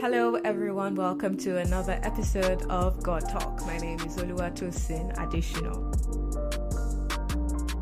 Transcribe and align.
Hello, 0.00 0.36
everyone. 0.44 0.94
Welcome 0.94 1.36
to 1.38 1.56
another 1.56 1.98
episode 2.04 2.62
of 2.70 3.02
God 3.02 3.28
Talk. 3.28 3.66
My 3.66 3.78
name 3.78 3.98
is 4.00 4.16
Oluwatosin 4.16 5.12
Additional. 5.20 5.90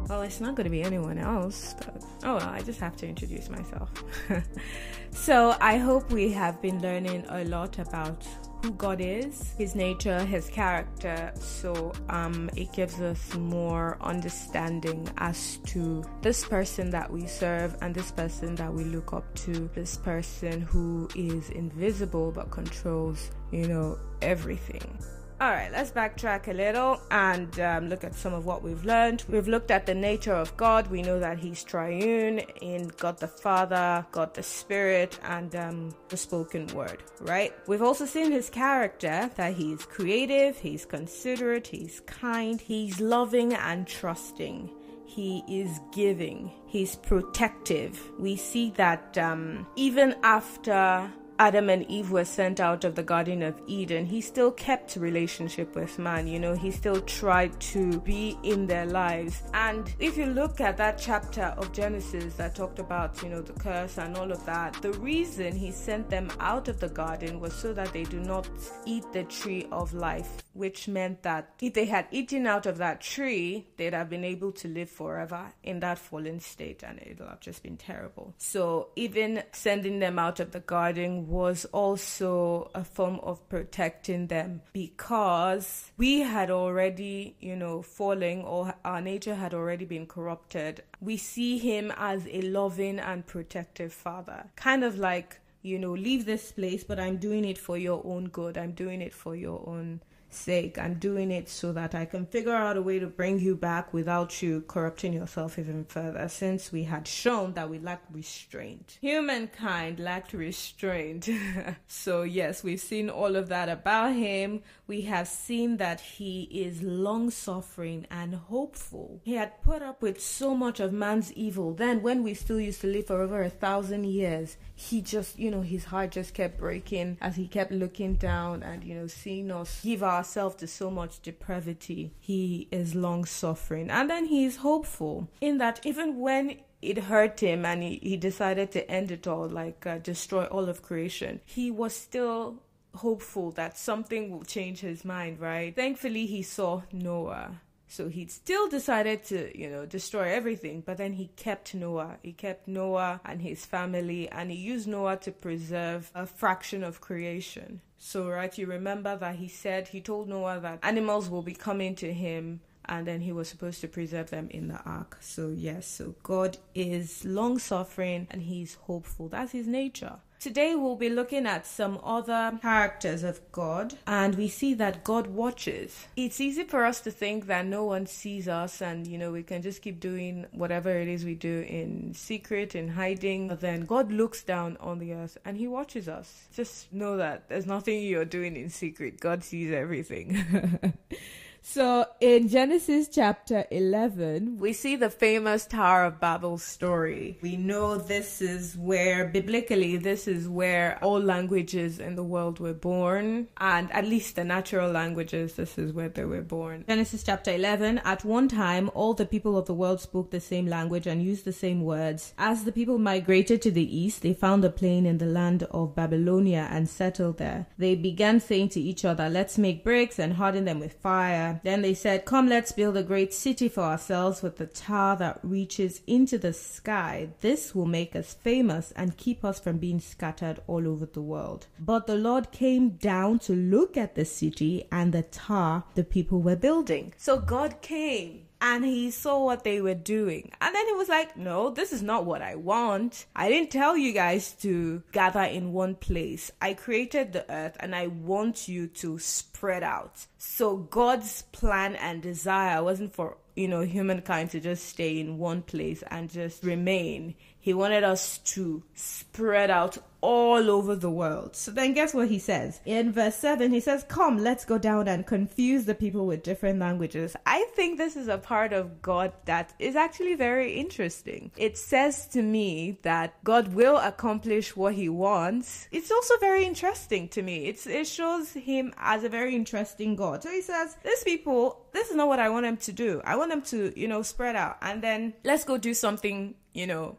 Well, 0.09 0.23
it's 0.23 0.41
not 0.41 0.55
going 0.55 0.65
to 0.65 0.71
be 0.71 0.83
anyone 0.83 1.19
else, 1.19 1.75
but 1.79 2.03
oh 2.25 2.37
well, 2.37 2.49
I 2.49 2.63
just 2.63 2.81
have 2.81 2.97
to 2.97 3.07
introduce 3.07 3.51
myself. 3.51 3.91
so, 5.11 5.57
I 5.61 5.77
hope 5.77 6.11
we 6.11 6.33
have 6.33 6.63
been 6.63 6.81
learning 6.81 7.27
a 7.29 7.45
lot 7.45 7.79
about 7.79 8.27
who 8.67 8.73
God 8.73 9.01
is, 9.01 9.55
His 9.57 9.77
nature, 9.77 10.19
His 10.25 10.49
character. 10.49 11.33
So 11.39 11.93
um, 12.09 12.51
it 12.57 12.73
gives 12.73 13.01
us 13.01 13.35
more 13.37 13.97
understanding 14.01 15.09
as 15.19 15.59
to 15.67 16.03
this 16.23 16.45
person 16.45 16.91
that 16.91 17.09
we 17.11 17.27
serve 17.27 17.77
and 17.81 17.95
this 17.95 18.11
person 18.11 18.57
that 18.57 18.73
we 18.73 18.85
look 18.85 19.13
up 19.13 19.33
to, 19.47 19.71
this 19.75 19.97
person 19.97 20.63
who 20.63 21.09
is 21.15 21.51
invisible 21.51 22.33
but 22.33 22.51
controls, 22.51 23.31
you 23.53 23.69
know, 23.69 23.99
everything. 24.21 24.99
All 25.39 25.51
right, 25.51 25.71
let's 25.71 25.91
backtrack 25.91 26.49
a 26.49 26.55
little 26.55 26.99
and 27.11 27.61
um, 27.61 27.91
look 27.91 28.05
at 28.05 28.15
some 28.15 28.33
of 28.33 28.47
what 28.47 28.63
we've 28.63 28.87
learned. 28.87 29.23
We've 29.29 29.47
looked 29.47 29.71
at 29.71 29.85
the 29.85 29.95
nature 29.95 30.33
of 30.33 30.57
God. 30.57 30.87
We 30.87 31.03
know 31.03 31.21
that 31.21 31.39
He's 31.39 31.63
triune 31.63 32.39
in 32.63 32.89
God 32.97 33.19
the 33.19 33.29
Father, 33.29 34.07
God 34.13 34.33
the 34.33 34.43
Spirit, 34.43 35.19
and 35.25 35.55
um, 35.55 35.95
the 36.09 36.17
spoken 36.17 36.67
word, 36.69 37.03
right? 37.21 37.53
We've 37.67 37.83
also 37.83 38.07
seen 38.07 38.33
His 38.33 38.49
character 38.49 39.31
that 39.37 39.53
He's 39.53 39.85
creative, 39.85 40.57
He's 40.57 40.87
considerate, 40.87 41.67
He's 41.67 42.01
kind, 42.01 42.59
He's 42.59 42.99
loving 42.99 43.53
and 43.53 43.87
trusting. 43.87 44.71
He 45.05 45.45
is 45.47 45.81
giving. 45.93 46.51
He's 46.67 46.97
protective. 46.97 48.01
We 48.19 48.37
see 48.37 48.71
that 48.77 49.19
um, 49.19 49.67
even 49.77 50.17
after 50.23 51.13
Adam 51.39 51.69
and 51.69 51.89
Eve 51.91 52.11
were 52.11 52.25
sent 52.25 52.61
out 52.61 52.85
of 52.85 52.95
the 52.95 53.03
Garden 53.03 53.43
of 53.43 53.61
Eden, 53.67 54.07
he 54.07 54.23
still 54.23 54.51
kept 54.51 54.97
relationship 54.97 55.75
with 55.77 55.99
man. 55.99 56.27
You 56.27 56.41
know, 56.41 56.55
he 56.55 56.71
still 56.71 57.01
tried 57.03 57.59
to 57.61 58.01
be 58.01 58.39
in 58.43 58.67
their 58.67 58.87
lives. 58.87 59.43
And 59.53 59.95
if 59.99 60.17
you 60.17 60.27
look 60.27 60.63
at 60.63 60.79
that 60.79 60.97
chapter 60.97 61.55
of 61.59 61.73
Genesis 61.73 62.35
that 62.35 62.55
talked 62.55 62.79
about, 62.79 63.23
you 63.23 63.29
know, 63.29 63.43
the 63.43 63.53
curse 63.53 63.99
and 63.99 64.17
all 64.17 64.33
of 64.33 64.45
that, 64.47 64.81
the 64.81 64.93
reason 64.95 65.55
he 65.55 65.73
sent 65.73 66.09
them 66.09 66.31
out 66.41 66.69
of 66.69 66.81
the 66.81 66.89
garden 66.89 67.39
was 67.39 67.53
so 67.53 67.75
that 67.75 67.93
they 67.93 68.05
do 68.05 68.21
not 68.21 68.49
eat 68.87 69.05
the 69.13 69.25
tree 69.25 69.67
of 69.71 69.93
life, 69.93 70.43
which 70.55 70.89
meant 70.89 71.23
that 71.23 71.51
if 71.61 71.75
they 71.75 71.85
had 71.85 72.07
eaten 72.11 72.47
out 72.47 72.65
of 72.65 72.79
that 72.79 73.03
tree, 73.03 73.67
they'd 73.77 73.93
have 73.93 74.09
been 74.09 74.25
able 74.25 74.53
to 74.53 74.69
live 74.69 74.89
forever 74.89 75.53
in 75.63 75.81
that 75.81 75.99
fallen 75.99 76.41
state 76.41 76.83
and 76.83 76.99
it'll 77.05 77.29
have 77.29 77.41
just 77.41 77.63
been 77.63 77.77
terrible. 77.77 78.35
So 78.39 78.89
even 78.97 79.43
sending 79.53 79.99
them 79.99 80.19
out 80.19 80.41
of 80.41 80.53
the 80.53 80.61
garden 80.61 81.26
was 81.27 81.65
also 81.67 82.71
a 82.75 82.85
form 82.85 83.19
of 83.23 83.47
protecting 83.49 84.29
them 84.29 84.63
because 84.73 85.91
we 85.97 86.21
had 86.21 86.51
already, 86.51 87.37
you 87.41 87.57
know, 87.57 87.83
falling 87.83 88.45
or 88.45 88.75
our 88.85 89.01
nature 89.01 89.35
had 89.35 89.53
already 89.53 89.85
been 89.85 90.07
corrupted. 90.07 90.83
We 91.01 91.17
see 91.17 91.59
him 91.59 91.93
as 91.97 92.27
a 92.29 92.43
loving 92.43 93.01
and 93.01 93.27
protective 93.27 93.93
father, 93.93 94.47
kind 94.55 94.85
of 94.85 94.99
like, 94.99 95.41
you 95.63 95.79
know, 95.79 95.93
leave 95.93 96.27
this 96.27 96.53
place, 96.53 96.85
but 96.85 97.01
I'm 97.01 97.17
doing 97.17 97.45
it 97.45 97.59
for 97.59 97.77
your 97.77 98.01
own 98.05 98.29
good. 98.29 98.57
I'm 98.57 98.73
doing 98.73 99.03
it 99.03 99.13
for 99.13 99.35
your 99.35 99.69
own 99.69 100.01
sake. 100.37 100.79
I'm 100.79 100.95
doing 100.95 101.31
it 101.31 101.49
so 101.49 101.73
that 101.73 101.95
I 101.95 102.05
can 102.05 102.27
figure 102.27 102.55
out 102.55 102.77
a 102.77 102.83
way 102.83 102.99
to 102.99 103.07
bring 103.07 103.41
you 103.41 103.57
back 103.57 103.93
without 103.93 104.43
you 104.43 104.63
corrupting 104.69 105.13
yourself 105.13 105.59
even 105.59 105.85
further, 105.85 106.29
since 106.29 106.71
we 106.71 106.85
had 106.85 107.09
shown 107.09 107.55
that 107.55 107.71
we 107.71 107.79
lack 107.79 108.03
restraint. 108.11 108.99
Humankind 109.01 109.99
lacked 109.99 110.33
restraint. 110.33 111.29
so, 111.89 112.23
yes, 112.23 112.63
we've 112.63 112.81
seen 112.81 113.11
all 113.11 113.37
of 113.37 113.49
that 113.49 113.69
about 113.69 114.15
him. 114.15 114.63
We 114.87 115.03
have 115.03 115.29
seen 115.29 115.79
that 115.79 116.01
he 116.01 116.43
is 116.43 116.83
long 116.83 117.31
suffering 117.31 118.07
and 118.11 118.35
hopeful. 118.35 119.21
He 119.25 119.35
had 119.35 119.63
put 119.63 119.83
up 119.83 120.03
with 120.03 120.21
so 120.21 120.55
much 120.55 120.81
of 120.81 120.93
man's 120.93 121.33
evil. 121.33 121.75
Then, 121.75 122.03
when 122.03 122.23
we 122.23 122.35
still 122.35 122.61
used 122.61 122.81
to 122.83 122.87
live 122.87 123.07
for 123.07 123.21
over 123.21 123.43
a 123.43 123.51
thousand 123.51 124.05
years, 124.05 124.57
he 124.75 125.01
just, 125.01 125.39
you 125.39 125.51
know, 125.51 125.63
his 125.63 125.85
heart 125.85 126.11
just 126.11 126.35
kept 126.35 126.59
breaking 126.59 127.19
as 127.21 127.37
he 127.37 127.49
kept 127.49 127.73
looking 127.73 128.15
down 128.15 128.63
and, 128.63 128.85
you 128.85 128.95
know, 128.95 129.07
seeing 129.07 129.51
us 129.51 129.81
give 129.83 130.03
ourselves 130.27 130.57
to 130.57 130.67
so 130.67 130.91
much 130.91 131.23
depravity. 131.23 132.13
He 132.19 132.67
is 132.73 132.97
long 132.97 133.25
suffering. 133.25 133.91
And 133.91 134.11
then 134.11 134.27
he 134.27 134.45
is 134.45 134.57
hopeful 134.57 135.29
in 135.41 135.59
that 135.59 135.81
even 135.85 136.19
when 136.19 136.57
it 136.83 136.99
hurt 136.99 137.39
him 137.41 137.65
and 137.65 137.83
he, 137.83 138.01
he 138.03 138.17
decided 138.17 138.73
to 138.73 138.91
end 138.91 139.13
it 139.13 139.29
all, 139.29 139.49
like 139.49 139.87
uh, 139.87 139.99
destroy 139.99 140.45
all 140.47 140.69
of 140.69 140.83
creation, 140.83 141.41
he 141.45 141.71
was 141.71 141.95
still 141.95 142.63
hopeful 142.97 143.53
that 143.53 143.79
something 143.79 144.31
will 144.31 144.43
change 144.43 144.81
his 144.81 145.05
mind, 145.05 145.39
right? 145.39 145.77
Thankfully, 145.77 146.27
he 146.27 146.43
saw 146.43 146.83
Noah 146.93 147.61
so 147.89 148.09
he 148.09 148.27
still 148.27 148.69
decided 148.69 149.25
to, 149.27 149.57
you 149.59 149.71
know, 149.71 149.87
destroy 149.87 150.33
everything, 150.33 150.83
but 150.85 150.97
then 150.99 151.13
he 151.13 151.29
kept 151.37 151.75
Noah. 151.75 152.19
He 152.23 152.33
kept 152.33 152.67
Noah 152.67 153.21
and 153.25 153.41
his 153.41 153.65
family, 153.65 154.29
and 154.31 154.51
he 154.51 154.57
used 154.57 154.89
Noah 154.89 155.17
to 155.19 155.31
preserve 155.31 156.11
a 156.15 156.27
fraction 156.27 156.83
of 156.83 157.01
creation. 157.01 157.81
So, 157.99 158.29
right, 158.29 158.57
you 158.59 158.67
remember 158.67 159.17
that 159.17 159.37
he 159.37 159.49
said, 159.49 159.89
he 159.89 160.01
told 160.01 160.29
Noah 160.29 160.61
that 160.61 160.81
animals 160.83 161.31
will 161.31 161.43
be 161.43 161.55
coming 161.55 161.95
to 161.97 162.13
him 162.13 162.61
and 162.89 163.07
then 163.07 163.21
he 163.21 163.33
was 163.33 163.49
supposed 163.49 163.81
to 163.81 163.89
preserve 163.89 164.31
them 164.31 164.49
in 164.51 164.69
the 164.69 164.81
ark. 164.85 165.19
So, 165.21 165.49
yes, 165.49 165.87
so 165.87 166.15
God 166.23 166.59
is 166.75 167.25
long 167.25 167.59
suffering 167.59 168.29
and 168.31 168.43
he's 168.43 168.75
hopeful. 168.75 169.29
That's 169.29 169.53
his 169.53 169.67
nature. 169.67 170.19
Today 170.39 170.75
we'll 170.75 170.97
be 170.97 171.09
looking 171.09 171.47
at 171.47 171.67
some 171.67 171.99
other 172.05 172.59
characters 172.61 173.23
of 173.23 173.41
God 173.53 173.95
and 174.07 174.35
we 174.35 174.49
see 174.49 174.75
that 174.75 175.03
God 175.03 175.29
watches. 175.29 176.07
It's 176.15 176.41
easy 176.41 176.65
for 176.65 176.85
us 176.85 177.01
to 177.01 177.11
think 177.11 177.47
that 177.47 177.65
no 177.65 177.85
one 177.85 178.07
sees 178.07 178.47
us 178.47 178.83
and 178.83 179.07
you 179.07 179.17
know 179.17 179.33
we 179.33 179.43
can 179.43 179.63
just 179.63 179.81
keep 179.81 179.99
doing 179.99 180.47
whatever 180.53 180.91
it 180.91 181.09
is 181.09 181.25
we 181.25 181.35
do 181.35 181.65
in 181.67 182.13
secret 182.15 182.75
in 182.75 182.89
hiding 182.89 183.49
but 183.49 183.61
then 183.61 183.87
God 183.87 184.13
looks 184.13 184.43
down 184.43 184.77
on 184.79 184.99
the 184.99 185.15
earth 185.15 185.39
and 185.45 185.57
he 185.57 185.67
watches 185.67 186.07
us. 186.07 186.49
Just 186.55 186.93
know 186.93 187.17
that 187.17 187.49
there's 187.49 187.67
nothing 187.67 188.03
you're 188.03 188.27
doing 188.27 188.57
in 188.57 188.69
secret. 188.69 189.19
God 189.21 189.43
sees 189.43 189.73
everything. 189.73 190.93
So 191.69 192.07
in 192.21 192.49
Genesis 192.49 193.09
chapter 193.09 193.67
11, 193.73 194.59
we 194.59 194.73
see 194.73 194.95
the 194.95 195.11
famous 195.11 195.67
Tower 195.67 196.05
of 196.05 196.21
Babel 196.21 196.59
story. 196.59 197.39
We 197.43 197.57
know 197.57 197.99
this 197.99 198.41
is 198.41 198.77
where, 198.79 199.27
biblically, 199.27 199.97
this 199.97 200.29
is 200.29 200.49
where 200.49 200.97
all 201.03 201.21
languages 201.21 201.99
in 201.99 202.15
the 202.15 202.23
world 202.23 202.61
were 202.61 202.73
born, 202.73 203.49
and 203.59 203.91
at 203.93 204.07
least 204.07 204.37
the 204.37 204.45
natural 204.45 204.93
languages, 204.93 205.55
this 205.55 205.77
is 205.77 205.93
where 205.93 206.09
they 206.09 206.25
were 206.25 206.41
born. 206.41 206.85
Genesis 206.87 207.25
chapter 207.25 207.53
11, 207.53 207.99
at 208.05 208.25
one 208.25 208.47
time, 208.47 208.89
all 208.95 209.13
the 209.13 209.27
people 209.27 209.59
of 209.59 209.67
the 209.67 209.75
world 209.75 210.01
spoke 210.01 210.31
the 210.31 210.41
same 210.41 210.69
language 210.69 211.09
and 211.09 211.21
used 211.21 211.45
the 211.45 211.53
same 211.53 211.83
words. 211.83 212.33
As 212.39 212.63
the 212.63 212.73
people 212.73 212.99
migrated 212.99 213.61
to 213.63 213.73
the 213.73 213.99
east, 213.99 214.23
they 214.23 214.35
found 214.35 214.65
a 214.65 214.71
plain 214.71 215.05
in 215.05 215.19
the 215.19 215.27
land 215.27 215.65
of 215.73 215.97
Babylonia 215.97 216.69
and 216.71 216.89
settled 216.89 217.39
there. 217.39 217.67
They 217.77 217.97
began 217.97 218.39
saying 218.39 218.69
to 218.71 218.81
each 218.81 219.05
other, 219.05 219.29
Let's 219.29 219.59
make 219.59 219.83
bricks 219.83 220.21
and 220.21 220.35
harden 220.35 220.65
them 220.65 220.79
with 220.79 220.93
fire 220.95 221.56
then 221.63 221.83
they 221.83 221.95
said, 221.95 222.25
Come, 222.25 222.49
let's 222.49 222.73
build 222.73 222.97
a 222.97 223.03
great 223.03 223.33
city 223.33 223.69
for 223.69 223.83
ourselves 223.83 224.43
with 224.43 224.61
a 224.61 224.67
tower 224.67 225.17
that 225.17 225.41
reaches 225.43 226.01
into 226.07 226.39
the 226.39 226.53
sky. 226.53 227.31
This 227.41 227.75
will 227.75 227.87
make 227.87 228.17
us 228.17 228.35
famous 228.35 228.93
and 228.97 229.17
keep 229.17 229.45
us 229.45 229.61
from 229.61 229.79
being 229.79 230.01
scattered 230.01 230.61
all 230.67 230.89
over 230.89 231.07
the 231.07 231.23
world. 231.23 231.67
But 231.79 232.07
the 232.07 232.17
Lord 232.17 232.53
came 232.53 232.91
down 232.91 233.39
to 233.41 233.55
look 233.55 233.97
at 233.97 234.15
the 234.15 234.25
city 234.25 234.89
and 234.91 235.13
the 235.13 235.23
tower 235.23 235.85
the 235.95 236.05
people 236.05 236.41
were 236.41 236.57
building. 236.57 237.15
So 237.17 237.39
God 237.39 237.81
came 237.83 238.46
and 238.61 238.85
he 238.85 239.11
saw 239.11 239.45
what 239.45 239.65
they 239.65 239.81
were 239.81 239.95
doing. 239.95 240.53
And 240.61 240.75
then 240.75 240.87
he 240.87 240.93
was 240.95 241.09
like, 241.09 241.37
No, 241.37 241.71
this 241.71 241.93
is 241.93 242.03
not 242.03 242.25
what 242.25 242.43
I 242.43 242.55
want. 242.55 243.27
I 243.35 243.49
didn't 243.49 243.71
tell 243.71 243.97
you 243.97 244.13
guys 244.13 244.53
to 244.63 245.03
gather 245.13 245.43
in 245.43 245.73
one 245.73 245.95
place. 245.95 246.51
I 246.61 246.75
created 246.75 247.33
the 247.33 247.51
earth 247.51 247.77
and 247.81 247.95
I 247.95 248.09
want 248.09 248.69
you 248.69 248.87
to 248.89 249.19
spread 249.19 249.83
out. 249.83 250.27
So 250.39 250.77
God's 250.77 251.43
plan 251.53 251.97
and 251.97 252.23
desire 252.23 252.83
wasn't 252.83 253.15
for 253.15 253.37
you 253.55 253.69
know 253.69 253.81
humankind 253.81 254.51
to 254.51 254.61
just 254.61 254.87
stay 254.87 255.19
in 255.19 255.39
one 255.39 255.63
place 255.63 256.03
and 256.11 256.31
just 256.31 256.63
remain 256.63 257.35
he 257.67 257.75
wanted 257.75 258.05
us 258.05 258.39
to 258.55 258.81
spread 258.95 259.73
out 259.73 259.99
all 260.21 260.71
over 260.71 260.95
the 260.95 261.11
world. 261.11 261.57
So 261.57 261.73
then 261.73 261.95
guess 261.95 262.15
what 262.15 262.29
he 262.29 262.39
says? 262.39 262.81
In 262.85 263.11
verse 263.11 263.35
7, 263.35 263.73
he 263.73 263.81
says, 263.81 264.05
Come, 264.09 264.39
let's 264.39 264.65
go 264.65 264.79
down 264.79 265.09
and 265.09 265.27
confuse 265.27 265.85
the 265.85 265.97
people 265.97 266.27
with 266.27 266.45
different 266.45 266.79
languages. 266.79 267.35
I 267.45 267.67
think 267.75 267.99
this 267.99 268.15
is 268.15 268.29
a 268.29 268.39
part 268.39 268.73
of 268.73 269.03
God 269.03 269.33
that 269.47 269.75
is 269.81 269.97
actually 269.97 270.37
very 270.37 270.75
interesting. 270.75 271.51
It 271.57 271.77
says 271.77 272.29
to 272.29 272.41
me 272.41 273.01
that 273.03 273.35
God 273.43 273.75
will 273.75 273.97
accomplish 273.97 274.77
what 274.77 274.95
he 274.95 275.09
wants. 275.09 275.89
It's 275.91 276.13
also 276.13 276.39
very 276.39 276.65
interesting 276.65 277.29
to 277.31 277.43
me. 277.43 277.67
It's, 277.67 277.89
it 277.89 278.07
shows 278.07 278.53
him 278.53 278.95
as 278.97 279.25
a 279.25 279.29
very 279.29 279.57
interesting 279.57 280.15
God. 280.15 280.45
So 280.45 280.51
he 280.51 280.63
says, 280.63 280.97
These 281.05 281.25
people, 281.25 281.85
this 281.93 282.11
is 282.11 282.15
not 282.15 282.29
what 282.29 282.39
I 282.39 282.49
want 282.49 282.65
them 282.65 282.77
to 282.77 282.93
do. 282.93 283.23
I 283.25 283.35
want 283.35 283.51
them 283.51 283.63
to, 283.63 283.93
you 283.99 284.07
know, 284.07 284.23
spread 284.23 284.55
out 284.55 284.77
and 284.83 285.03
then 285.03 285.35
let's 285.43 285.65
go 285.65 285.79
do 285.79 285.95
something, 285.95 286.55
you 286.73 286.87
know, 286.87 287.19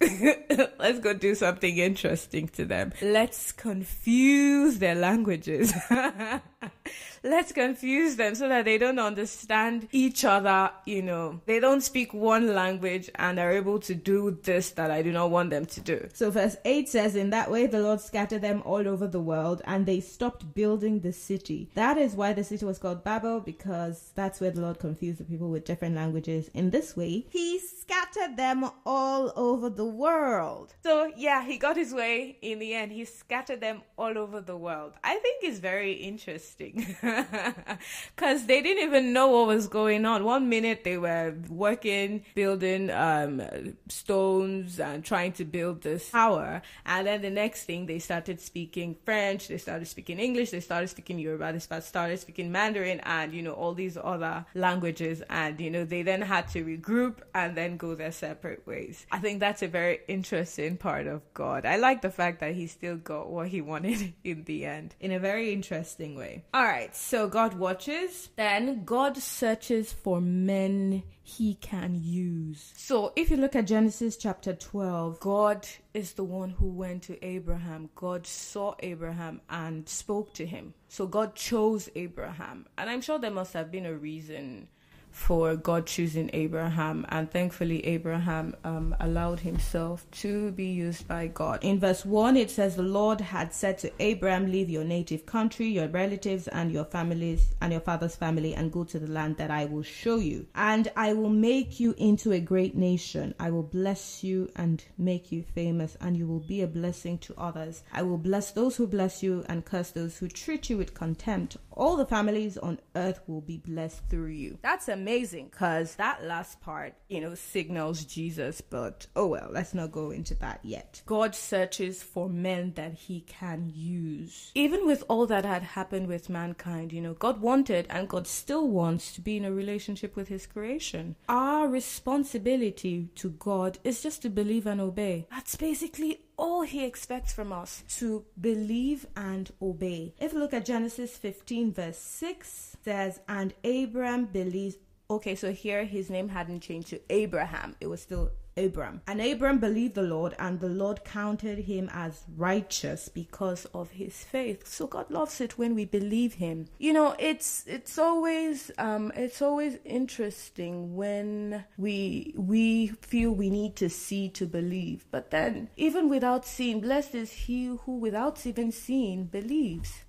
let's 0.78 1.00
go 1.00 1.12
do 1.12 1.34
something 1.34 1.76
interesting 1.76 2.48
to 2.48 2.64
them. 2.64 2.92
Let's 3.02 3.52
confuse 3.52 4.78
their 4.78 4.94
languages. 4.94 5.74
let's 7.22 7.52
confuse 7.52 8.16
them 8.16 8.34
so 8.34 8.48
that 8.48 8.64
they 8.64 8.78
don't 8.78 8.98
understand 8.98 9.88
each 9.90 10.24
other. 10.24 10.70
You 10.84 11.02
know, 11.02 11.40
they 11.46 11.58
don't 11.58 11.80
speak 11.80 12.14
one 12.14 12.54
language 12.54 13.10
and 13.16 13.38
are 13.38 13.50
able 13.50 13.80
to 13.80 13.94
do 13.94 14.38
this 14.42 14.70
that 14.70 14.90
I 14.90 15.02
do 15.02 15.10
not 15.10 15.30
want 15.30 15.50
them 15.50 15.66
to 15.66 15.80
do. 15.80 16.08
So, 16.12 16.30
verse 16.30 16.56
8 16.64 16.88
says, 16.88 17.16
In 17.16 17.30
that 17.30 17.50
way 17.50 17.66
the 17.66 17.80
Lord 17.80 18.00
scattered 18.00 18.42
them 18.42 18.62
all 18.64 18.86
over 18.86 19.06
the 19.06 19.20
world, 19.20 19.62
and 19.64 19.84
they 19.84 20.00
stopped 20.00 20.54
building 20.54 21.00
the 21.00 21.12
city. 21.12 21.70
That 21.74 21.98
is 21.98 22.14
why 22.14 22.32
the 22.34 22.44
city 22.44 22.64
was 22.64 22.78
called 22.78 23.02
Babel, 23.02 23.40
because 23.40 24.12
that's 24.14 24.40
where 24.40 24.50
the 24.50 24.60
Lord 24.60 24.78
confused 24.78 25.18
the 25.18 25.24
people 25.24 25.50
with 25.50 25.64
different 25.64 25.96
languages. 25.96 26.50
In 26.54 26.70
this 26.70 26.96
way, 26.96 27.26
He 27.30 27.58
scattered 27.58 28.36
them 28.36 28.70
all 28.86 29.32
over 29.34 29.68
the 29.68 29.87
world. 29.88 30.74
So, 30.82 31.10
yeah, 31.16 31.44
He 31.44 31.58
got 31.58 31.76
His 31.76 31.92
way 31.92 32.38
in 32.42 32.58
the 32.58 32.74
end. 32.74 32.92
He 32.92 33.04
scattered 33.04 33.60
them 33.60 33.82
all 33.96 34.16
over 34.16 34.40
the 34.40 34.56
world. 34.56 34.94
I 35.02 35.16
think 35.16 35.42
it's 35.42 35.58
very 35.58 35.92
interesting. 35.92 36.96
because 38.16 38.46
they 38.46 38.62
didn't 38.62 38.84
even 38.84 39.12
know 39.12 39.28
what 39.28 39.46
was 39.46 39.68
going 39.68 40.04
on. 40.04 40.24
One 40.24 40.48
minute 40.48 40.84
they 40.84 40.98
were 40.98 41.34
working, 41.48 42.24
building 42.34 42.90
um, 42.90 43.42
stones 43.88 44.80
and 44.80 45.04
trying 45.04 45.32
to 45.32 45.44
build 45.44 45.82
this 45.82 46.10
tower, 46.10 46.62
and 46.84 47.06
then 47.06 47.22
the 47.22 47.30
next 47.30 47.64
thing 47.64 47.86
they 47.86 47.98
started 47.98 48.40
speaking 48.40 48.96
French, 49.04 49.48
they 49.48 49.58
started 49.58 49.86
speaking 49.86 50.18
English, 50.18 50.50
they 50.50 50.60
started 50.60 50.88
speaking 50.88 51.18
Yoruba, 51.18 51.52
they 51.52 51.80
started 51.80 52.18
speaking 52.18 52.50
Mandarin, 52.50 53.00
and 53.04 53.32
you 53.32 53.42
know 53.42 53.52
all 53.52 53.74
these 53.74 53.96
other 53.96 54.44
languages, 54.54 55.22
and 55.30 55.60
you 55.60 55.70
know 55.70 55.84
they 55.84 56.02
then 56.02 56.22
had 56.22 56.48
to 56.48 56.64
regroup 56.64 57.18
and 57.34 57.56
then 57.56 57.76
go 57.76 57.94
their 57.94 58.12
separate 58.12 58.66
ways. 58.66 59.06
I 59.12 59.18
think 59.18 59.40
that's 59.40 59.62
a 59.62 59.68
very 59.68 59.77
interesting 60.06 60.76
part 60.76 61.06
of 61.06 61.22
God. 61.34 61.66
I 61.66 61.76
like 61.76 62.02
the 62.02 62.10
fact 62.10 62.40
that 62.40 62.54
he 62.54 62.66
still 62.66 62.96
got 62.96 63.30
what 63.30 63.48
he 63.48 63.60
wanted 63.60 64.14
in 64.24 64.44
the 64.44 64.64
end 64.64 64.94
in 65.00 65.12
a 65.12 65.18
very 65.18 65.52
interesting 65.52 66.16
way. 66.16 66.44
All 66.54 66.64
right, 66.64 66.94
so 66.94 67.28
God 67.28 67.54
watches, 67.54 68.30
then 68.36 68.84
God 68.84 69.16
searches 69.16 69.92
for 69.92 70.20
men 70.20 71.02
he 71.28 71.54
can 71.56 72.00
use. 72.02 72.72
So 72.76 73.12
if 73.14 73.30
you 73.30 73.36
look 73.36 73.54
at 73.54 73.66
Genesis 73.66 74.16
chapter 74.16 74.54
12, 74.54 75.20
God 75.20 75.68
is 75.92 76.14
the 76.14 76.24
one 76.24 76.50
who 76.50 76.68
went 76.68 77.02
to 77.04 77.22
Abraham. 77.24 77.90
God 77.94 78.26
saw 78.26 78.74
Abraham 78.80 79.42
and 79.50 79.86
spoke 79.86 80.32
to 80.34 80.46
him. 80.46 80.72
So 80.88 81.06
God 81.06 81.34
chose 81.34 81.90
Abraham. 81.94 82.66
And 82.78 82.88
I'm 82.88 83.02
sure 83.02 83.18
there 83.18 83.30
must 83.30 83.52
have 83.52 83.70
been 83.70 83.84
a 83.84 83.92
reason 83.92 84.68
for 85.18 85.56
God 85.56 85.84
choosing 85.84 86.30
Abraham, 86.32 87.04
and 87.08 87.30
thankfully, 87.30 87.84
Abraham 87.84 88.54
um, 88.64 88.94
allowed 89.00 89.40
himself 89.40 90.10
to 90.12 90.52
be 90.52 90.66
used 90.66 91.06
by 91.06 91.26
God. 91.26 91.58
In 91.62 91.80
verse 91.80 92.06
1, 92.06 92.36
it 92.36 92.50
says, 92.50 92.76
The 92.76 92.82
Lord 92.82 93.20
had 93.20 93.52
said 93.52 93.78
to 93.78 93.92
Abraham, 93.98 94.50
Leave 94.50 94.70
your 94.70 94.84
native 94.84 95.26
country, 95.26 95.66
your 95.66 95.88
relatives, 95.88 96.48
and 96.48 96.72
your 96.72 96.84
families, 96.84 97.54
and 97.60 97.72
your 97.72 97.82
father's 97.82 98.16
family, 98.16 98.54
and 98.54 98.72
go 98.72 98.84
to 98.84 98.98
the 98.98 99.10
land 99.10 99.36
that 99.36 99.50
I 99.50 99.64
will 99.66 99.82
show 99.82 100.16
you. 100.16 100.46
And 100.54 100.90
I 100.96 101.12
will 101.12 101.28
make 101.28 101.78
you 101.78 101.94
into 101.98 102.32
a 102.32 102.40
great 102.40 102.74
nation. 102.76 103.34
I 103.40 103.50
will 103.50 103.64
bless 103.64 104.24
you 104.24 104.50
and 104.56 104.82
make 104.96 105.30
you 105.30 105.42
famous, 105.42 105.96
and 106.00 106.16
you 106.16 106.26
will 106.26 106.40
be 106.46 106.62
a 106.62 106.68
blessing 106.68 107.18
to 107.18 107.34
others. 107.36 107.82
I 107.92 108.02
will 108.02 108.18
bless 108.18 108.52
those 108.52 108.76
who 108.76 108.86
bless 108.86 109.22
you, 109.22 109.44
and 109.48 109.64
curse 109.64 109.90
those 109.90 110.16
who 110.16 110.28
treat 110.28 110.70
you 110.70 110.78
with 110.78 110.94
contempt. 110.94 111.56
All 111.72 111.96
the 111.96 112.06
families 112.06 112.56
on 112.56 112.80
earth 112.96 113.20
will 113.26 113.40
be 113.40 113.58
blessed 113.58 114.02
through 114.08 114.28
you. 114.28 114.58
That's 114.62 114.88
amazing 114.88 115.07
amazing 115.08 115.48
because 115.50 115.94
that 115.94 116.22
last 116.22 116.60
part, 116.60 116.92
you 117.08 117.18
know, 117.18 117.34
signals 117.34 118.04
Jesus, 118.04 118.60
but 118.60 119.06
oh 119.16 119.26
well, 119.26 119.48
let's 119.50 119.72
not 119.72 119.90
go 119.90 120.10
into 120.10 120.34
that 120.34 120.60
yet. 120.62 121.00
God 121.06 121.34
searches 121.34 122.02
for 122.02 122.28
men 122.28 122.72
that 122.76 122.92
he 122.92 123.22
can 123.22 123.72
use. 123.74 124.52
Even 124.54 124.86
with 124.86 125.02
all 125.08 125.26
that 125.26 125.46
had 125.46 125.62
happened 125.62 126.08
with 126.08 126.28
mankind, 126.28 126.92
you 126.92 127.00
know, 127.00 127.14
God 127.14 127.40
wanted 127.40 127.86
and 127.88 128.06
God 128.06 128.26
still 128.26 128.68
wants 128.68 129.14
to 129.14 129.22
be 129.22 129.38
in 129.38 129.46
a 129.46 129.52
relationship 129.52 130.14
with 130.14 130.28
his 130.28 130.46
creation. 130.46 131.16
Our 131.26 131.68
responsibility 131.68 133.08
to 133.14 133.30
God 133.30 133.78
is 133.84 134.02
just 134.02 134.20
to 134.22 134.28
believe 134.28 134.66
and 134.66 134.80
obey. 134.80 135.26
That's 135.30 135.56
basically 135.56 136.20
all 136.36 136.62
he 136.62 136.84
expects 136.84 137.32
from 137.32 137.52
us 137.52 137.82
to 137.98 138.24
believe 138.40 139.06
and 139.16 139.50
obey. 139.60 140.14
If 140.20 140.32
you 140.32 140.38
look 140.38 140.54
at 140.54 140.64
Genesis 140.64 141.16
15, 141.16 141.72
verse 141.72 141.98
6, 141.98 142.76
says, 142.84 143.20
And 143.28 143.52
Abram 143.64 144.26
believes 144.26 144.76
okay, 145.10 145.34
so 145.34 145.52
here 145.52 145.84
his 145.84 146.10
name 146.10 146.28
hadn't 146.28 146.60
changed 146.60 146.88
to 146.88 147.00
Abraham, 147.10 147.74
it 147.80 147.86
was 147.86 148.02
still 148.02 148.30
Abram. 148.58 149.00
And 149.06 149.20
Abram 149.20 149.58
believed 149.58 149.94
the 149.94 150.02
Lord, 150.02 150.34
and 150.38 150.60
the 150.60 150.68
Lord 150.68 151.04
counted 151.04 151.60
him 151.60 151.88
as 151.92 152.24
righteous 152.36 153.08
because 153.08 153.64
of 153.66 153.92
his 153.92 154.24
faith. 154.24 154.66
So 154.66 154.86
God 154.86 155.10
loves 155.10 155.40
it 155.40 155.56
when 155.56 155.74
we 155.74 155.84
believe 155.84 156.34
him. 156.34 156.66
You 156.78 156.92
know, 156.92 157.14
it's 157.18 157.64
it's 157.66 157.98
always 157.98 158.70
um 158.78 159.12
it's 159.14 159.40
always 159.40 159.78
interesting 159.84 160.96
when 160.96 161.64
we 161.76 162.34
we 162.36 162.88
feel 163.00 163.30
we 163.30 163.48
need 163.48 163.76
to 163.76 163.88
see 163.88 164.28
to 164.30 164.46
believe. 164.46 165.06
But 165.10 165.30
then 165.30 165.70
even 165.76 166.08
without 166.08 166.44
seeing, 166.44 166.80
blessed 166.80 167.14
is 167.14 167.32
he 167.32 167.66
who 167.66 167.96
without 167.98 168.44
even 168.44 168.72
seeing 168.72 169.24
believes 169.24 170.04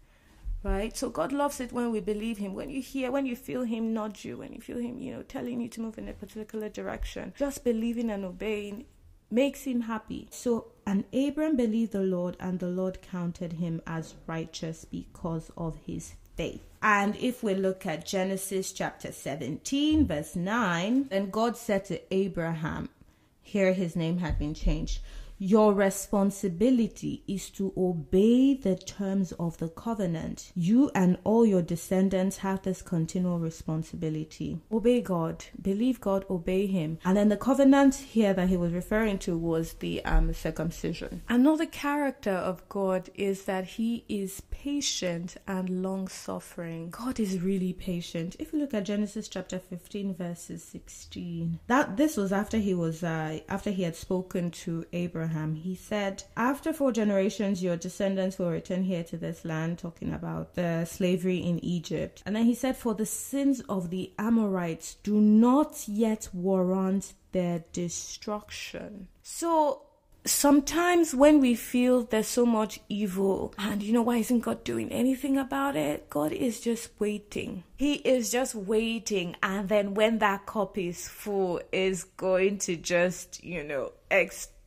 right? 0.64 0.96
So 0.96 1.10
God 1.10 1.32
loves 1.32 1.60
it 1.60 1.72
when 1.72 1.92
we 1.92 2.00
believe 2.00 2.38
Him. 2.38 2.54
When 2.54 2.70
you 2.70 2.82
hear, 2.82 3.12
when 3.12 3.26
you 3.26 3.36
feel 3.36 3.64
Him 3.64 3.94
nudge 3.94 4.26
you, 4.26 4.38
when 4.38 4.54
you 4.54 4.62
feel 4.62 4.80
Him, 4.80 5.00
you 5.00 5.14
know, 5.14 5.24
telling 5.24 5.62
you 5.62 5.70
to 5.70 5.82
move 5.82 5.98
in 5.98 6.08
a 6.08 6.14
particular 6.14 6.70
direction, 6.70 7.34
just 7.38 7.64
believing 7.64 8.10
and 8.10 8.26
obeying 8.26 8.86
makes 9.32 9.64
Him 9.64 9.82
happy. 9.82 10.28
So, 10.32 10.72
and 10.86 11.04
Abram 11.14 11.56
believed 11.56 11.92
the 11.92 12.02
Lord, 12.02 12.36
and 12.40 12.60
the 12.60 12.68
Lord 12.68 13.02
counted 13.02 13.54
him 13.54 13.80
as 13.86 14.16
righteous 14.26 14.86
because 14.86 15.52
of 15.56 15.78
his 15.86 16.16
faith. 16.36 16.62
And 16.82 17.16
if 17.18 17.44
we 17.44 17.54
look 17.54 17.86
at 17.86 18.08
Genesis 18.08 18.72
chapter 18.72 19.12
17, 19.12 20.08
verse 20.08 20.36
9, 20.36 21.10
then 21.10 21.30
God 21.30 21.58
said 21.58 21.86
to 21.86 22.14
Abraham, 22.14 22.90
here 23.44 23.74
his 23.74 23.96
name 23.96 24.20
had 24.20 24.40
been 24.40 24.54
changed. 24.54 25.00
Your 25.42 25.74
responsibility 25.74 27.24
is 27.26 27.50
to 27.52 27.72
obey 27.78 28.56
the 28.56 28.76
terms 28.76 29.32
of 29.40 29.58
the 29.58 29.70
covenant. 29.70 30.52
You 30.54 30.92
and 30.94 31.18
all 31.24 31.46
your 31.46 31.62
descendants 31.62 32.40
have 32.40 32.64
this 32.64 32.82
continual 32.82 33.40
responsibility. 33.40 34.60
Obey 34.70 35.00
God, 35.00 35.46
believe 35.62 36.02
God, 36.02 36.26
obey 36.30 36.66
Him. 36.66 37.00
And 37.06 37.16
then 37.16 37.30
the 37.30 37.38
covenant 37.38 37.96
here 37.96 38.34
that 38.34 38.50
he 38.50 38.58
was 38.58 38.74
referring 38.74 39.18
to 39.20 39.38
was 39.38 39.76
the 39.76 40.04
um, 40.04 40.34
circumcision. 40.34 41.22
Another 41.30 41.66
character 41.66 42.32
of 42.32 42.68
God 42.68 43.10
is 43.16 43.46
that 43.46 43.64
He 43.64 44.04
is 44.10 44.42
patient 44.52 45.38
and 45.48 45.82
long 45.82 46.10
suffering. 46.10 46.90
God 46.90 47.18
is 47.18 47.40
really 47.40 47.72
patient. 47.72 48.36
If 48.40 48.52
you 48.52 48.60
look 48.60 48.74
at 48.74 48.84
Genesis 48.84 49.30
chapter 49.30 49.58
15, 49.58 50.16
verses 50.16 50.66
16, 50.66 51.60
that 51.68 51.96
this 51.96 52.18
was 52.18 52.34
after 52.34 52.58
he 52.58 52.74
was 52.74 53.04
uh, 53.04 53.40
after 53.48 53.72
he 53.72 53.84
had 53.84 53.96
spoken 53.96 54.52
to 54.52 54.84
Abraham 54.92 55.29
Abraham. 55.30 55.56
He 55.56 55.76
said, 55.76 56.24
After 56.36 56.74
four 56.74 56.92
generations, 56.92 57.62
your 57.62 57.78
descendants 57.78 58.40
will 58.40 58.50
return 58.50 58.84
here 58.84 59.04
to 59.06 59.18
this 59.18 59.46
land, 59.46 59.78
talking 59.78 60.14
about 60.14 60.56
the 60.56 60.86
slavery 60.86 61.38
in 61.38 61.64
Egypt. 61.64 62.24
And 62.26 62.36
then 62.36 62.46
he 62.46 62.56
said, 62.56 62.76
For 62.76 62.96
the 62.96 63.06
sins 63.06 63.62
of 63.70 63.90
the 63.90 64.12
Amorites 64.18 64.96
do 65.04 65.22
not 65.22 65.88
yet 65.88 66.30
warrant 66.34 67.14
their 67.32 67.64
destruction. 67.74 69.08
So 69.22 69.84
sometimes 70.26 71.16
when 71.16 71.40
we 71.40 71.56
feel 71.56 72.04
there's 72.04 72.28
so 72.28 72.46
much 72.46 72.80
evil 72.90 73.54
and 73.58 73.82
you 73.82 73.94
know 73.94 74.02
why 74.02 74.18
isn't 74.18 74.42
god 74.42 74.62
doing 74.66 74.92
anything 74.92 75.38
about 75.38 75.78
it 75.78 76.10
god 76.10 76.34
is 76.34 76.60
just 76.60 76.90
waiting 77.00 77.64
he 77.78 77.94
is 77.96 78.30
just 78.30 78.54
waiting 78.54 79.34
and 79.42 79.70
then 79.70 79.94
when 79.94 80.20
that 80.20 80.46
cup 80.46 80.78
is 80.78 81.08
full 81.08 81.62
is 81.72 82.04
going 82.04 82.58
to 82.58 82.76
just 82.76 83.42
you 83.44 83.64
know 83.64 83.94
explode 84.12 84.59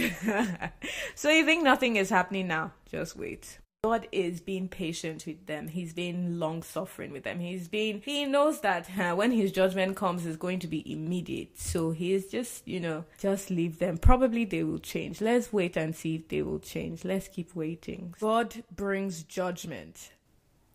so 1.14 1.30
you 1.30 1.44
think 1.44 1.62
nothing 1.62 1.96
is 1.96 2.10
happening 2.10 2.48
now 2.48 2.72
just 2.90 3.16
wait 3.16 3.58
God 3.84 4.06
is 4.12 4.40
being 4.40 4.68
patient 4.68 5.26
with 5.26 5.46
them. 5.46 5.66
He's 5.66 5.92
being 5.92 6.38
long 6.38 6.62
suffering 6.62 7.10
with 7.10 7.24
them. 7.24 7.40
He's 7.40 7.66
being, 7.66 8.00
he 8.04 8.24
knows 8.26 8.60
that 8.60 8.86
when 9.16 9.32
his 9.32 9.50
judgment 9.50 9.96
comes, 9.96 10.24
it's 10.24 10.36
going 10.36 10.60
to 10.60 10.68
be 10.68 10.92
immediate. 10.92 11.58
So 11.58 11.90
he 11.90 12.12
is 12.12 12.28
just, 12.28 12.68
you 12.68 12.78
know, 12.78 13.04
just 13.18 13.50
leave 13.50 13.80
them. 13.80 13.98
Probably 13.98 14.44
they 14.44 14.62
will 14.62 14.78
change. 14.78 15.20
Let's 15.20 15.52
wait 15.52 15.76
and 15.76 15.96
see 15.96 16.14
if 16.14 16.28
they 16.28 16.42
will 16.42 16.60
change. 16.60 17.04
Let's 17.04 17.26
keep 17.26 17.56
waiting. 17.56 18.14
God 18.20 18.62
brings 18.70 19.24
judgment. 19.24 20.12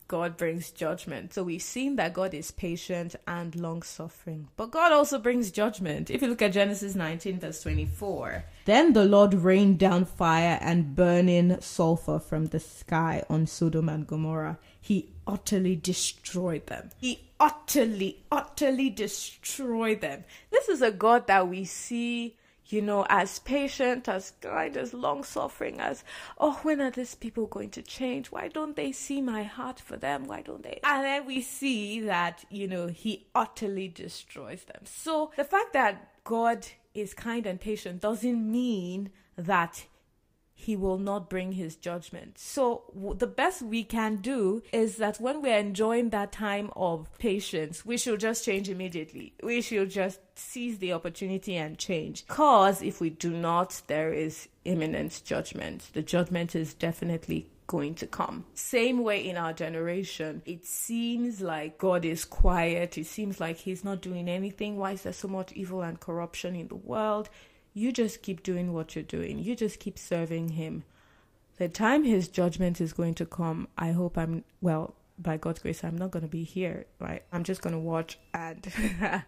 God 0.08 0.38
brings 0.38 0.72
judgment. 0.72 1.34
So 1.34 1.44
we've 1.44 1.62
seen 1.62 1.98
that 1.98 2.14
God 2.14 2.34
is 2.34 2.52
patient 2.52 3.16
and 3.28 3.56
long 3.56 3.82
suffering. 3.82 4.48
But 4.56 4.72
God 4.72 4.92
also 4.92 5.20
brings 5.20 5.52
judgment. 5.52 6.10
If 6.10 6.22
you 6.22 6.28
look 6.30 6.42
at 6.42 6.54
Genesis 6.54 6.96
19, 6.96 7.40
verse 7.40 7.62
24, 7.62 8.46
then 8.66 8.94
the 8.94 9.06
Lord 9.06 9.34
rained 9.34 9.80
down 9.80 10.06
fire 10.06 10.58
and 10.62 10.96
burning 10.96 11.60
sulfur 11.62 12.20
from 12.20 12.48
the 12.48 12.60
sky 12.60 13.24
on 13.30 13.48
Sodom 13.48 13.90
and 13.90 14.08
Gomorrah. 14.08 14.60
He 14.80 15.10
utterly 15.26 15.76
destroyed 15.76 16.68
them. 16.68 16.90
He 17.00 17.20
utterly, 17.40 18.24
utterly 18.32 18.90
destroyed 18.90 20.02
them. 20.02 20.24
This 20.50 20.70
is 20.70 20.82
a 20.82 20.92
God 20.92 21.28
that 21.28 21.48
we 21.48 21.66
see 21.66 22.38
you 22.70 22.82
know, 22.82 23.06
as 23.10 23.40
patient, 23.40 24.10
as 24.10 24.34
kind, 24.42 24.76
as 24.76 24.94
long 24.94 25.24
suffering 25.24 25.80
as, 25.80 26.04
oh, 26.38 26.60
when 26.64 26.82
are 26.82 26.92
these 26.92 27.16
people 27.16 27.48
going 27.48 27.70
to 27.72 27.82
change? 27.82 28.28
Why 28.28 28.48
don't 28.48 28.76
they 28.76 28.92
see 28.92 29.22
my 29.22 29.44
heart 29.44 29.80
for 29.80 29.98
them? 29.98 30.26
Why 30.26 30.42
don't 30.42 30.64
they? 30.64 30.80
And 30.84 31.04
then 31.04 31.26
we 31.26 31.42
see 31.42 32.02
that, 32.02 32.44
you 32.50 32.68
know, 32.68 32.88
he 32.88 33.28
utterly 33.34 33.88
destroys 33.88 34.64
them. 34.64 34.82
So 34.86 35.32
the 35.36 35.44
fact 35.44 35.74
that 35.74 36.24
God 36.24 36.68
is 36.94 37.14
kind 37.14 37.46
and 37.46 37.60
patient 37.60 38.02
doesn't 38.02 38.52
mean 38.52 39.12
that 39.38 39.86
he 40.60 40.76
will 40.76 40.98
not 40.98 41.30
bring 41.30 41.52
his 41.52 41.76
judgment. 41.76 42.40
So, 42.40 42.84
w- 42.94 43.14
the 43.14 43.28
best 43.28 43.62
we 43.62 43.84
can 43.84 44.16
do 44.18 44.64
is 44.74 44.98
that 44.98 45.22
when 45.22 45.44
we're 45.44 45.60
enjoying 45.60 46.10
that 46.10 46.32
time 46.32 46.72
of 46.76 47.08
patience, 47.20 47.86
we 47.86 47.96
should 47.96 48.20
just 48.20 48.44
change 48.44 48.68
immediately. 48.68 49.34
We 49.44 49.62
should 49.62 49.92
just 49.92 50.20
seize 50.34 50.80
the 50.80 50.94
opportunity 50.94 51.56
and 51.56 51.78
change. 51.78 52.26
Because 52.26 52.82
if 52.82 53.00
we 53.00 53.12
do 53.12 53.30
not, 53.30 53.84
there 53.86 54.12
is 54.12 54.50
imminent 54.66 55.22
judgment. 55.24 55.92
The 55.94 56.02
judgment 56.02 56.56
is 56.56 56.74
definitely 56.74 57.52
going 57.68 57.94
to 57.96 58.08
come. 58.08 58.46
Same 58.56 59.04
way 59.04 59.30
in 59.30 59.38
our 59.38 59.54
generation, 59.54 60.42
it 60.46 60.66
seems 60.66 61.40
like 61.40 61.78
God 61.78 62.04
is 62.04 62.26
quiet. 62.26 62.98
It 62.98 63.06
seems 63.06 63.40
like 63.40 63.58
He's 63.58 63.84
not 63.84 64.02
doing 64.02 64.28
anything. 64.28 64.78
Why 64.78 64.94
is 64.94 65.04
there 65.04 65.14
so 65.14 65.28
much 65.28 65.54
evil 65.54 65.84
and 65.84 66.00
corruption 66.00 66.56
in 66.56 66.68
the 66.68 66.76
world? 66.76 67.30
You 67.78 67.92
just 67.92 68.24
keep 68.24 68.42
doing 68.42 68.74
what 68.74 68.96
you're 68.96 69.04
doing. 69.04 69.38
You 69.38 69.56
just 69.56 69.80
keep 69.80 70.00
serving 70.00 70.50
Him. 70.50 70.84
The 71.58 71.70
time 71.70 72.04
His 72.04 72.28
judgment 72.28 72.82
is 72.82 72.92
going 72.92 73.14
to 73.16 73.26
come, 73.26 73.68
I 73.78 73.92
hope 73.92 74.18
I'm, 74.18 74.44
well, 74.62 74.96
by 75.20 75.38
God's 75.38 75.60
grace, 75.60 75.84
I'm 75.84 75.96
not 75.96 76.10
going 76.10 76.26
to 76.26 76.30
be 76.30 76.44
here, 76.44 76.88
right? 77.00 77.22
I'm 77.32 77.44
just 77.44 77.62
going 77.62 77.74
to 77.74 77.80
watch 77.80 78.18
and 78.34 78.66